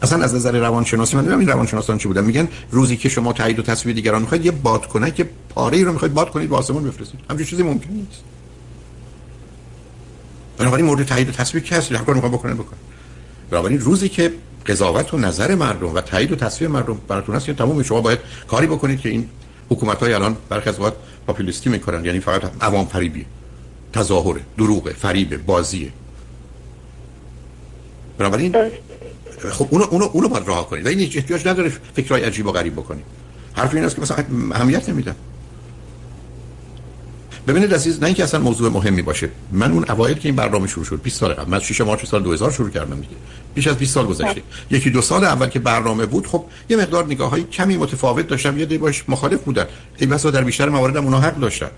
اصلا 0.03 0.25
از 0.25 0.35
نظر 0.35 0.59
روانشناسی 0.59 1.17
من 1.17 1.33
این 1.33 1.49
روانشناسان 1.49 1.99
چی 1.99 2.09
بودن. 2.09 2.25
میگن 2.25 2.49
روزی 2.71 2.97
که 2.97 3.09
شما 3.09 3.33
تایید 3.33 3.59
و 3.59 3.63
تصویر 3.63 3.95
دیگران 3.95 4.21
می‌خواید 4.21 4.47
یه 4.47 4.53
باد 4.53 4.87
کنه 4.87 5.11
که 5.11 5.29
پاره 5.49 5.77
ای 5.77 5.85
رو 5.85 5.93
می‌خواید 5.93 6.15
باد 6.15 6.31
کنید 6.31 6.49
به 6.49 6.57
آسمون 6.57 6.85
بفرستید. 6.85 7.21
همچین 7.31 7.47
چیزی 7.47 7.63
ممکن 7.63 7.91
نیست. 7.91 8.23
بنابراین 10.63 10.87
مورد 10.87 11.07
تایید 11.07 11.29
و 11.29 11.33
تصویر 11.33 11.65
کی 11.65 11.75
هست؟ 11.75 11.93
هر 11.93 12.05
کار 12.05 12.15
می‌خواد 12.15 12.33
بکنن 12.33 12.55
بکنن 12.55 12.79
بنابراین 13.51 13.81
روزی 13.81 14.09
که 14.09 14.33
قضاوت 14.67 15.15
و 15.15 15.19
نظر 15.19 15.55
مردم 15.55 15.95
و 15.95 16.01
تایید 16.01 16.33
و 16.33 16.37
تصویر 16.37 16.71
مردم 16.71 16.99
براتون 17.09 17.37
هست 17.37 17.51
تمام 17.51 17.83
شما 17.83 18.01
باید 18.01 18.19
کاری 18.49 18.67
بکنید 18.67 19.01
که 19.01 19.09
این 19.09 19.29
حکومت 19.71 19.99
های 19.99 20.13
الان 20.13 20.37
برخی 20.49 20.69
از 20.69 20.81
وقت 20.81 20.93
پاپولیستی 21.27 21.71
می‌کنن 21.71 22.05
یعنی 22.05 22.21
فقط 22.21 22.43
عوام 22.61 22.87
فریبی 22.87 23.27
تظاهر 23.93 24.37
دروغ 24.59 24.93
فریب 24.93 25.47
بازیه. 25.47 25.93
بنابراین 28.19 28.57
خب 29.51 29.67
اونو 29.71 29.85
اونو 29.85 30.05
اونو 30.13 30.29
باید 30.29 30.49
راه 30.49 30.71
کنید. 30.71 30.87
و 30.87 30.89
این 30.89 31.01
احتیاج 31.01 31.49
نداره 31.49 31.69
فکرای 31.69 32.25
عجیب 32.25 32.47
و 32.47 32.53
غریب 32.53 32.73
بکنید. 32.73 33.05
حرف 33.53 33.75
این 33.75 33.85
است 33.85 33.95
که 33.95 34.03
مثلا 34.03 34.25
اهمیت 34.53 34.89
نمیدم 34.89 35.17
ببینید 37.49 37.75
عزیز 37.75 38.01
نه 38.01 38.07
اینکه 38.07 38.25
اصلا 38.25 38.41
موضوع 38.41 38.73
مهمی 38.73 39.03
باشه. 39.03 39.29
من 39.53 39.73
اون 39.73 39.85
اوایل 39.91 40.19
که 40.19 40.29
این 40.29 40.37
برنامه 40.37 40.67
شروع 40.67 40.85
شد 40.85 41.01
20 41.03 41.21
سال 41.21 41.33
قبل 41.33 41.51
من 41.51 41.61
6 41.61 41.81
مارچ 41.81 42.07
سال 42.07 42.23
2000 42.23 42.51
شروع 42.51 42.71
کردم 42.71 42.95
دیگه. 42.95 43.17
بیش 43.55 43.67
از 43.67 43.77
20 43.77 43.95
سال 43.95 44.07
گذشته. 44.07 44.43
یکی 44.71 44.91
دو 44.91 45.03
سال 45.03 45.25
اول 45.25 45.47
که 45.47 45.59
برنامه 45.59 46.07
بود 46.07 46.27
خب 46.27 46.45
یه 46.69 46.77
مقدار 46.77 47.07
نگاه 47.07 47.31
های 47.31 47.43
کمی 47.43 47.77
متفاوت 47.77 48.27
داشتم 48.27 48.59
یه 48.59 48.79
باش 48.79 49.05
مخالف 49.09 49.41
بودن. 49.41 49.67
این 49.99 50.11
بسا 50.11 50.31
در 50.31 50.45
بیشتر 50.45 50.69
موارد 50.69 50.97
اونها 50.97 51.21
حق 51.21 51.41
داشتن. 51.41 51.71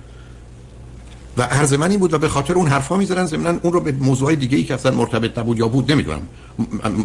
و 1.36 1.42
عرض 1.42 1.72
من 1.72 1.90
این 1.90 2.00
بود 2.00 2.14
و 2.14 2.18
به 2.18 2.28
خاطر 2.28 2.54
اون 2.54 2.68
حرفا 2.68 2.96
می‌ذارن 2.96 3.26
ضمن 3.26 3.60
اون 3.62 3.72
رو 3.72 3.80
به 3.80 3.92
موضوع 3.92 4.34
دیگه 4.34 4.56
ای 4.58 4.64
که 4.64 4.74
اصلا 4.74 4.92
مرتبط 4.92 5.38
نبود 5.38 5.58
یا 5.58 5.68
بود 5.68 5.92
نمی‌دونم 5.92 6.22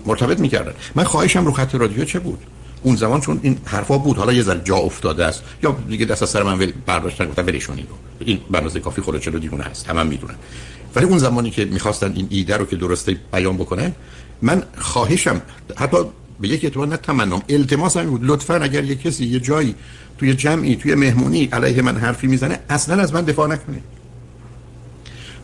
مرتبط 0.06 0.40
می‌کردن. 0.40 0.74
من 0.96 1.04
خواهشم 1.04 1.46
رو 1.46 1.52
خط 1.52 1.76
رادیو 1.76 2.06
چه 2.06 2.20
بود؟ 2.20 2.40
اون 2.84 2.96
زمان 2.96 3.22
چون 3.22 3.40
این 3.44 3.58
حرفا 3.66 3.98
بود. 3.98 4.18
حالا 4.18 4.34
یه 4.34 4.44
ذره 4.44 4.62
جا 4.64 4.76
افتاده 4.76 5.26
است. 5.26 5.44
یا 5.64 5.78
دیگه 5.90 6.06
دست 6.06 6.24
از 6.24 6.30
سر 6.30 6.44
من 6.44 6.74
برداشتن 6.86 7.26
گفتن 7.26 7.46
ولشون 7.46 7.76
اینو. 7.76 7.90
این 8.20 8.40
بنازه 8.52 8.80
کافی 8.80 9.02
خود 9.02 9.20
چلو 9.20 9.40
دیونه 9.40 9.64
هست 9.64 9.90
همه 9.90 10.04
می‌دونن. 10.04 10.36
ولی 10.96 11.06
اون 11.06 11.18
زمانی 11.18 11.52
که 11.52 11.66
می‌خواستن 11.66 12.14
این 12.16 12.28
ایده 12.30 12.58
رو 12.58 12.66
که 12.66 12.76
درسته 12.76 13.18
بیان 13.34 13.58
بکنن 13.58 13.92
من 14.42 14.64
خواهشم 14.78 15.42
حتی 15.78 15.98
به 16.40 16.48
یک 16.48 16.64
اعتبار 16.64 16.88
نه 16.88 16.98
تمنام 16.98 17.42
التماس 17.50 17.98
هم 17.98 18.10
بود. 18.10 18.22
لطفا 18.24 18.56
اگر 18.56 18.84
یه 18.84 18.96
کسی 18.96 19.26
یه 19.26 19.40
جایی 19.40 19.76
توی 20.18 20.34
جمعی 20.34 20.76
توی 20.76 20.96
مهمونی 20.96 21.46
علیه 21.46 21.82
من 21.82 21.98
حرفی 21.98 22.28
می‌زنه 22.28 22.60
اصلا 22.70 23.02
از 23.02 23.14
من 23.14 23.22
دفاع 23.22 23.48
نکنید. 23.48 23.84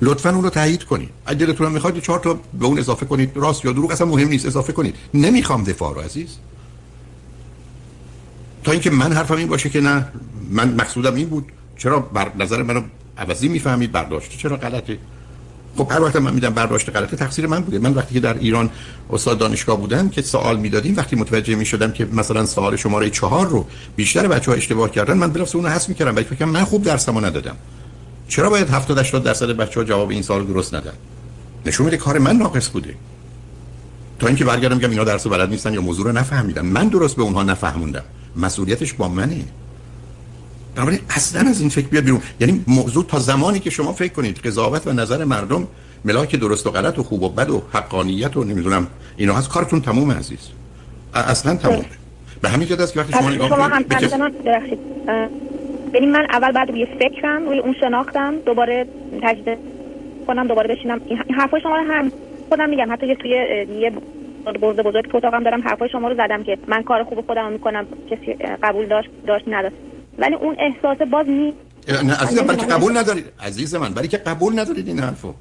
لطفا 0.02 0.30
اون 0.30 0.44
رو 0.44 0.50
تایید 0.50 0.84
کنید. 0.84 1.10
اگه 1.26 1.46
دلتون 1.46 1.72
می‌خواد 1.72 2.00
چهار 2.00 2.20
تا 2.20 2.40
به 2.60 2.66
اون 2.66 2.80
اضافه 2.80 3.06
کنید 3.06 3.32
راست 3.36 3.66
یا 3.66 3.72
دروغ 3.72 3.92
اصلا 3.92 4.08
مهم 4.08 4.28
نیست 4.28 4.46
اضافه 4.46 4.74
کنید. 4.74 4.96
نمی‌خوام 5.14 5.64
دفاع 5.64 5.96
رو 5.96 6.02
عزیز. 6.02 6.30
تا 8.66 8.72
اینکه 8.72 8.90
من 8.90 9.14
حرفم 9.14 9.36
این 9.36 9.48
باشه 9.48 9.70
که 9.70 9.82
نه 9.82 10.08
من 10.52 10.74
مقصودم 10.74 11.16
این 11.16 11.30
بود. 11.30 11.46
چرا 11.78 12.00
بر 12.00 12.32
نظر 12.40 12.64
منو 12.64 12.82
عوضی 13.18 13.48
می‌فهمید؟ 13.48 13.92
برداشت 13.92 14.38
چرا 14.38 14.58
غلطه 14.58 14.98
خب 15.78 15.92
هر 15.92 16.02
وقت 16.02 16.16
من 16.16 16.34
میدم 16.34 16.50
برداشت 16.50 16.96
غلطه 16.96 17.18
تقصیر 17.18 17.48
من 17.48 17.60
بوده. 17.60 17.80
من 17.80 17.94
وقتی 17.94 18.14
که 18.14 18.20
در 18.20 18.38
ایران 18.38 18.70
استاد 19.10 19.38
دانشگاه 19.38 19.80
بودم 19.80 20.10
که 20.10 20.22
سوال 20.22 20.58
می‌دادیم 20.60 20.98
وقتی 20.98 21.16
متوجه 21.16 21.56
می‌شدم 21.56 21.92
که 21.92 22.06
مثلا 22.06 22.46
سوال 22.46 22.76
شماره 22.76 23.10
چهار 23.10 23.48
رو 23.48 23.68
بیشتر 23.96 24.28
بچه 24.28 24.52
ها 24.52 24.58
اشتباه 24.58 24.92
کردن 24.92 25.18
من 25.18 25.32
بلافاصله 25.32 25.56
اون 25.56 25.66
رو 25.66 25.76
حذف 25.76 25.90
می‌کردم. 25.90 26.16
ولی 26.16 26.26
فکر 26.26 26.46
من 26.46 26.64
خوب 26.64 26.84
درسمو 26.84 27.22
ندادم. 27.22 27.56
چرا 28.28 28.50
باید 28.50 28.70
70 28.70 28.98
80 28.98 29.24
درصد 29.24 29.50
بچه 29.50 29.80
ها 29.80 29.84
جواب 29.86 30.10
این 30.10 30.22
سال 30.22 30.46
درست 30.46 30.74
ندن؟ 30.74 30.94
نشون 31.66 31.86
میده 31.86 31.98
کار 31.98 32.20
من 32.20 32.36
ناقص 32.36 32.70
بوده. 32.70 32.96
تا 34.20 34.28
اینکه 34.28 34.46
برگردم 34.46 34.76
میگم 34.76 34.90
اینا 34.90 35.04
درس 35.04 35.28
بلد 35.28 35.50
نیستن 35.50 35.74
یا 35.74 35.82
موضوع 35.82 36.06
رو 36.06 36.12
نفهمیدم. 36.12 36.66
من 36.66 36.88
درست 36.88 37.16
به 37.16 37.22
اونها 37.22 37.44
نفهموندم. 37.44 38.04
مسئولیتش 38.38 38.94
با 38.94 39.08
منه. 39.08 39.36
بنابراین 40.76 41.00
اصلا 41.10 41.50
از 41.50 41.62
این 41.62 41.70
فکر 41.70 41.88
بیاد 41.88 42.04
بیرون. 42.04 42.22
یعنی 42.40 42.64
موضوع 42.68 43.06
تا 43.06 43.20
زمانی 43.20 43.60
که 43.60 43.70
شما 43.70 43.94
فکر 43.94 44.14
کنید 44.14 44.38
قضاوت 44.38 44.88
و 44.88 44.94
نظر 44.94 45.24
مردم 45.24 45.68
ملاک 46.06 46.36
درست 46.36 46.68
و 46.68 46.72
غلط 46.72 47.00
و 47.00 47.04
خوب 47.04 47.24
و 47.24 47.30
بد 47.30 47.50
و 47.50 47.64
حقانیت 47.74 48.38
و 48.38 48.44
نمی‌دونم 48.44 48.88
اینا 49.18 49.34
هست 49.34 49.50
کارتون 49.50 49.82
تموم 49.82 50.12
عزیز. 50.12 50.40
اصلا 51.14 51.56
تموم 51.56 51.86
به 52.42 52.50
همین 52.50 52.68
جد 52.68 52.82
است 52.82 52.94
که 52.94 53.00
وقتی 53.00 53.14
شما 53.14 53.30
نگاه 53.30 53.50
یعنی 55.94 56.08
من 56.08 56.28
اول 56.30 56.52
بعد 56.52 56.70
روی 56.70 56.88
فکرم 57.00 57.46
روی 57.46 57.60
اون 57.60 57.76
شناختم 57.80 58.34
دوباره 58.46 58.88
تجدید 59.24 59.58
کنم 60.28 60.48
دوباره 60.48 60.76
بشینم. 60.76 61.02
این 61.06 61.20
حرفای 61.38 61.62
شما 61.62 61.78
رو 61.78 61.94
هم 61.94 62.12
خودم 62.50 62.70
میگم. 62.70 62.92
حتی 62.92 63.08
یه 63.08 63.16
توی 63.16 63.30
یه 63.82 63.92
برده 64.54 64.84
بزرگ 64.84 65.12
تو 65.12 65.18
اتاقم 65.18 65.44
دارم. 65.44 65.62
حرفای 65.62 65.90
شما 65.90 66.08
رو 66.08 66.16
زدم 66.16 66.44
که 66.44 66.58
من 66.68 66.84
کار 66.84 67.04
خوب 67.04 67.22
خودم 67.22 67.52
می‌کنم 67.52 67.86
کسی 68.12 68.34
قبول 68.64 68.88
داشت 68.88 69.10
داشت 69.28 69.46
نداشت. 69.48 69.76
ولی 70.20 70.36
اون 70.36 70.56
احساس 70.60 71.08
باز 71.08 71.28
نی 71.28 71.54
نه 71.88 72.14
عزیزم 72.14 72.44
برای 72.44 72.58
که 72.60 72.66
قبول 72.66 72.98
ندارید؟ 72.98 73.26
عزیز 73.40 73.76
من 73.76 73.94
برای 73.94 74.08
که 74.08 74.18
قبول 74.18 74.60
ندارید 74.60 74.88
این 74.88 75.00
حرفو؟ 75.00 75.34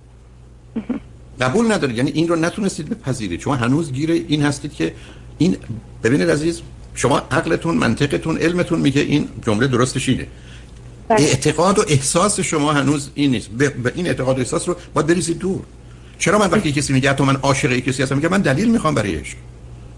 قبول 1.40 1.72
ندارید. 1.72 1.96
یعنی 1.96 2.10
این 2.10 2.28
رو 2.28 2.36
نتونستید 2.36 2.88
بپذیرید. 2.88 3.40
شما 3.40 3.54
هنوز 3.54 3.92
گیر 3.92 4.10
این 4.10 4.42
هستید 4.42 4.74
که 4.74 4.92
این 5.38 5.56
ببینید 6.04 6.30
عزیز 6.30 6.62
شما 6.94 7.18
عقلتون 7.30 7.76
منطقتون 7.76 8.38
علمتون 8.38 8.80
میگه 8.80 9.00
این 9.00 9.28
جمله 9.46 9.66
درستش 9.66 10.08
اینه. 10.08 10.26
بله. 11.08 11.20
اعتقاد 11.20 11.78
و 11.78 11.82
احساس 11.88 12.40
شما 12.40 12.72
هنوز 12.72 13.10
این 13.14 13.30
نیست. 13.30 13.50
به 13.50 13.92
این 13.94 14.06
اعتقاد 14.06 14.36
و 14.36 14.38
احساس 14.38 14.68
رو 14.68 14.76
باید 14.94 15.06
بریزید 15.06 15.38
دور. 15.38 15.60
چرا 16.18 16.38
من 16.38 16.50
وقتی 16.50 16.72
کسی 16.72 16.92
میگه 16.92 17.12
تو 17.12 17.24
من 17.24 17.36
عاشق 17.36 17.78
کسی 17.78 18.02
هستم؟ 18.02 18.16
میگه 18.16 18.28
من 18.28 18.40
دلیل 18.40 18.70
می‌خوام 18.70 18.94
برای 18.94 19.14
عشق. 19.14 19.36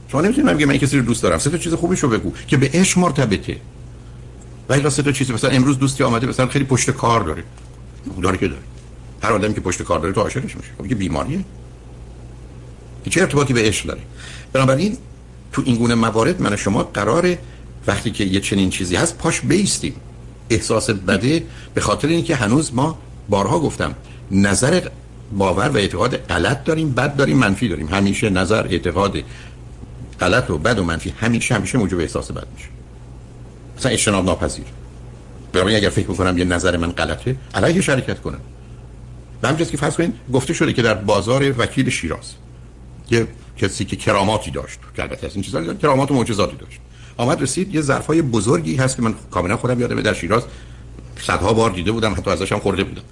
شما 0.08 0.20
نمی‌تونید 0.20 0.50
من 0.50 0.64
من 0.64 0.76
کسی 0.78 0.98
رو 0.98 1.04
دوست 1.04 1.22
دارم. 1.22 1.38
سه 1.38 1.50
تا 1.50 1.58
چیز 1.58 1.74
خوبی 1.74 1.96
رو 1.96 2.08
بگو 2.08 2.32
که 2.46 2.56
به 2.56 2.70
عشق 2.74 2.98
مرتبطه. 2.98 3.56
ولی 4.68 4.90
سه 4.90 5.02
تا 5.02 5.12
چیز 5.12 5.30
مثلا 5.30 5.50
امروز 5.50 5.78
دوستی 5.78 6.04
آمده 6.04 6.26
مثلا 6.26 6.46
خیلی 6.46 6.64
پشت 6.64 6.90
کار 6.90 7.20
داره. 7.20 7.42
داره 8.22 8.38
که 8.38 8.48
داره. 8.48 8.62
هر 9.22 9.32
آدمی 9.32 9.54
که 9.54 9.60
پشت 9.60 9.82
کار 9.82 9.98
داره 9.98 10.12
تو 10.12 10.20
عاشقش 10.20 10.56
میشه. 10.56 10.68
خب 10.78 10.94
بیماریه. 10.94 11.44
چه 13.10 13.20
ارتباطی 13.20 13.52
به 13.52 13.62
عشق 13.62 13.86
داره؟ 13.86 14.00
بنابراین 14.52 14.96
تو 15.52 15.62
این 15.64 15.76
گونه 15.76 15.94
موارد 15.94 16.42
من 16.42 16.56
شما 16.56 16.82
قراره 16.82 17.38
وقتی 17.86 18.10
که 18.10 18.24
یه 18.24 18.40
چنین 18.40 18.70
چیزی 18.70 18.96
هست 18.96 19.18
پاش 19.18 19.40
بیستیم. 19.40 19.94
احساس 20.50 20.90
بده 20.90 21.42
به 21.74 21.80
خاطر 21.80 22.08
اینکه 22.08 22.36
هنوز 22.36 22.74
ما 22.74 22.98
بارها 23.28 23.58
گفتم 23.58 23.94
نظر 24.30 24.88
باور 25.32 25.68
و 25.68 25.76
اعتقاد 25.76 26.16
غلط 26.16 26.64
داریم 26.64 26.90
بد 26.90 27.16
داریم 27.16 27.36
منفی 27.36 27.68
داریم. 27.68 27.88
همیشه 27.88 28.30
نظر 28.30 28.66
اعتقاد 28.66 29.16
غلط 30.20 30.50
و 30.50 30.58
بد 30.58 30.78
و 30.78 30.84
منفی 30.84 31.14
همیشه 31.20 31.54
همیشه 31.54 31.78
موجب 31.78 32.00
احساس 32.00 32.30
بد 32.30 32.46
میشه. 32.54 32.68
مثلا 33.78 33.92
اجتناب 33.92 34.24
ناپذیر. 34.24 34.64
برای 35.52 35.76
اگر 35.76 35.88
فکر 35.88 36.10
می‌کنم 36.10 36.38
یه 36.38 36.44
نظر 36.44 36.76
من 36.76 36.92
غلطه 36.92 37.36
علیه 37.54 37.80
شرکت 37.80 38.20
کنم. 38.20 38.40
به 39.40 39.48
همجاست 39.48 39.70
که 39.70 39.76
فرض 39.76 39.96
کنید 39.96 40.14
گفته 40.32 40.54
شده 40.54 40.72
که 40.72 40.82
در 40.82 40.94
بازار 40.94 41.54
وکیل 41.58 41.90
شیراز 41.90 42.32
یه 43.10 43.26
کسی 43.58 43.84
که 43.84 43.96
کراماتی 43.96 44.50
داشت 44.50 44.78
که 44.96 45.02
البته 45.02 45.30
این 45.34 45.42
چیزا 45.42 45.74
کرامات 45.74 46.10
و 46.10 46.14
معجزاتی 46.14 46.56
داشت. 46.56 46.80
آمد 47.16 47.42
رسید 47.42 47.74
یه 47.74 47.80
ظرفای 47.80 48.22
بزرگی 48.22 48.76
هست 48.76 48.96
که 48.96 49.02
من 49.02 49.14
کاملا 49.30 49.56
خودم 49.56 49.80
یادمه 49.80 50.02
در 50.02 50.14
شیراز. 50.14 50.42
صدها 51.20 51.52
بار 51.52 51.70
دیده 51.70 51.92
بودم 51.92 52.12
حتی 52.12 52.30
ازش 52.30 52.52
هم 52.52 52.58
خورده 52.58 52.84
بودم. 52.84 53.02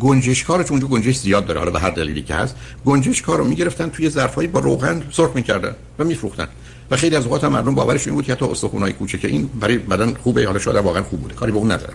گنجشکار 0.00 0.62
چون 0.62 0.70
اونجا 0.70 0.86
گنجش 0.86 1.16
زیاد 1.16 1.46
داره 1.46 1.58
حالا 1.58 1.70
به 1.70 1.80
هر 1.80 1.90
دلیلی 1.90 2.22
که 2.22 2.34
هست. 2.34 2.56
گنجشکار 2.84 3.38
رو 3.38 3.44
می‌گرفتن 3.44 3.88
توی 3.88 4.10
ظرفای 4.10 4.46
با 4.46 4.60
روغن 4.60 5.02
سرخ 5.12 5.30
می‌کردن 5.34 5.74
و 5.98 6.04
میفروختن. 6.04 6.48
و 6.90 6.96
خیلی 6.96 7.16
از 7.16 7.24
اوقات 7.24 7.44
هم 7.44 7.52
مردم 7.52 7.74
باورش 7.74 8.06
این 8.06 8.16
بود 8.16 8.24
که 8.24 8.32
حتی 8.32 8.44
استخونای 8.44 8.92
کوچه 8.92 9.28
این 9.28 9.46
برای 9.60 9.78
بدن 9.78 10.14
خوبه 10.14 10.46
حالا 10.46 10.58
شاید 10.58 10.76
واقعا 10.76 11.02
خوب 11.02 11.20
بوده. 11.20 11.34
کاری 11.34 11.52
به 11.52 11.58
اون 11.58 11.72
ندارم. 11.72 11.94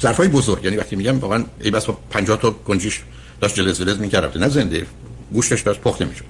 ظرفای 0.00 0.28
بزرگ 0.28 0.64
یعنی 0.64 0.76
وقتی 0.76 0.96
میگم 0.96 1.18
واقعا 1.18 1.44
ای 1.60 1.70
بس 1.70 1.84
با 1.86 1.98
50 2.10 2.40
تا 2.40 2.50
گنجش 2.50 3.02
داشت 3.40 3.54
جلز 3.54 3.80
جلز 3.80 3.98
می‌کرد 3.98 4.38
نه 4.38 4.48
زنده 4.48 4.86
گوشتش 5.32 5.60
داشت 5.60 5.80
پخته 5.80 6.04
می‌شد. 6.04 6.24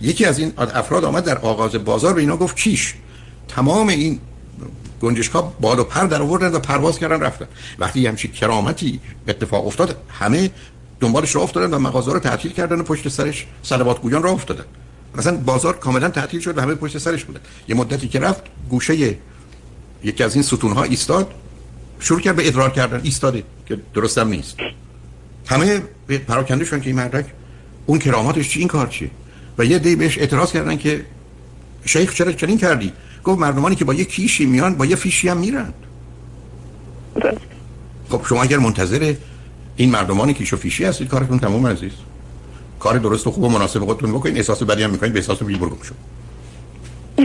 یکی 0.00 0.24
از 0.24 0.38
این 0.38 0.52
افراد 0.56 1.04
آمد 1.04 1.24
در 1.24 1.38
آغاز 1.38 1.74
بازار 1.74 2.14
به 2.14 2.20
اینا 2.20 2.36
گفت 2.36 2.56
کیش؟ 2.56 2.94
تمام 3.48 3.88
این 3.88 4.18
گنجشکا 5.00 5.42
بال 5.42 5.78
و 5.78 5.84
پر 5.84 6.04
در 6.04 6.22
آوردن 6.22 6.52
و 6.52 6.58
پرواز 6.58 6.98
کردن 6.98 7.20
رفتن. 7.20 7.46
وقتی 7.78 8.06
همچی 8.06 8.28
کرامتی 8.28 9.00
اتفاق 9.28 9.66
افتاد 9.66 9.96
همه 10.08 10.50
دنبالش 11.00 11.34
راه 11.34 11.44
افتادن 11.44 11.74
و 11.74 11.78
مغازه 11.78 12.12
رو 12.12 12.18
تعطیل 12.18 12.52
کردن 12.52 12.80
و 12.80 12.82
پشت 12.82 13.08
سرش 13.08 13.46
صلوات 13.62 14.00
گویان 14.00 14.22
راه 14.22 14.32
افتادن. 14.32 14.64
مثلا 15.14 15.36
بازار 15.36 15.76
کاملا 15.78 16.08
تعطیل 16.08 16.40
شد 16.40 16.58
و 16.58 16.60
همه 16.60 16.74
پشت 16.74 16.98
سرش 16.98 17.24
بودن. 17.24 17.40
یه 17.68 17.74
مدتی 17.74 18.08
که 18.08 18.20
رفت 18.20 18.42
گوشه 18.68 19.16
یکی 20.04 20.24
از 20.24 20.34
این 20.34 20.42
ستون 20.42 20.72
ها 20.72 20.82
ایستاد 20.82 21.34
شروع 22.00 22.20
کرد 22.20 22.36
به 22.36 22.46
ادرار 22.46 22.70
کردن. 22.70 23.00
ایستاده 23.02 23.42
که 23.66 23.78
درستم 23.94 24.28
نیست. 24.28 24.56
همه 25.46 25.82
پراکنده 26.28 26.64
شدن 26.64 26.80
که 26.80 26.86
این 26.86 26.96
مردک 26.96 27.26
اون 27.86 27.98
کراماتش 27.98 28.48
چی؟ 28.48 28.58
این 28.58 28.68
کار 28.68 28.86
چیه؟ 28.86 29.10
و 29.58 29.64
یه 29.64 29.78
دی 29.78 29.96
بهش 29.96 30.18
اعتراض 30.18 30.52
کردن 30.52 30.76
که 30.76 31.04
شیخ 31.84 32.14
چرا 32.14 32.32
چنین 32.32 32.58
کردی؟ 32.58 32.92
گفت 33.24 33.38
مردمانی 33.40 33.76
که 33.76 33.84
با 33.84 33.94
یه 33.94 34.04
کیشی 34.04 34.46
میان 34.46 34.74
با 34.74 34.86
یه 34.86 34.96
فیشی 34.96 35.28
هم 35.28 35.36
میرن. 35.36 35.72
خب 38.10 38.26
شما 38.28 38.42
اگر 38.42 38.58
منتظر 38.58 39.14
این 39.76 39.90
مردمانی 39.90 40.34
کیش 40.34 40.52
و 40.52 40.56
فیشی 40.56 40.84
هستید 40.84 41.08
کارتون 41.08 41.38
تموم 41.38 41.66
عزیز. 41.66 41.92
کار 42.78 42.98
درست 42.98 43.26
و 43.26 43.30
خوب 43.30 43.44
و 43.44 43.48
مناسب 43.48 43.84
خودتون 43.84 44.12
بکنید. 44.12 44.36
احساس 44.36 44.62
بدی 44.62 44.82
هم 44.82 44.90
می‌کنید 44.90 45.12
به 45.12 45.18
احساس 45.18 45.42
بی 45.42 45.56
برگم 45.56 45.82
شو 45.82 45.94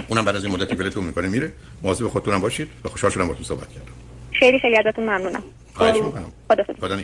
اونم 0.07 0.25
بعد 0.25 0.35
از 0.35 0.43
این 0.43 0.53
مدتی 0.53 0.75
ولتون 0.75 1.03
می‌کنه 1.03 1.27
میره. 1.27 1.51
مواظب 1.83 2.07
خودتون 2.07 2.33
هم 2.33 2.41
باشید. 2.41 2.67
و 2.85 2.89
خوشحال 2.89 3.11
شدم 3.11 3.23
باهاتون 3.23 3.45
صحبت 3.45 3.69
کردم. 3.69 3.91
خیلی 4.39 4.59
خیلی 4.59 4.77
ازتون 4.77 5.03
ممنونم. 5.03 5.43
خواهش 5.73 5.95
می‌کنم. 5.95 6.31
خدا 6.79 6.97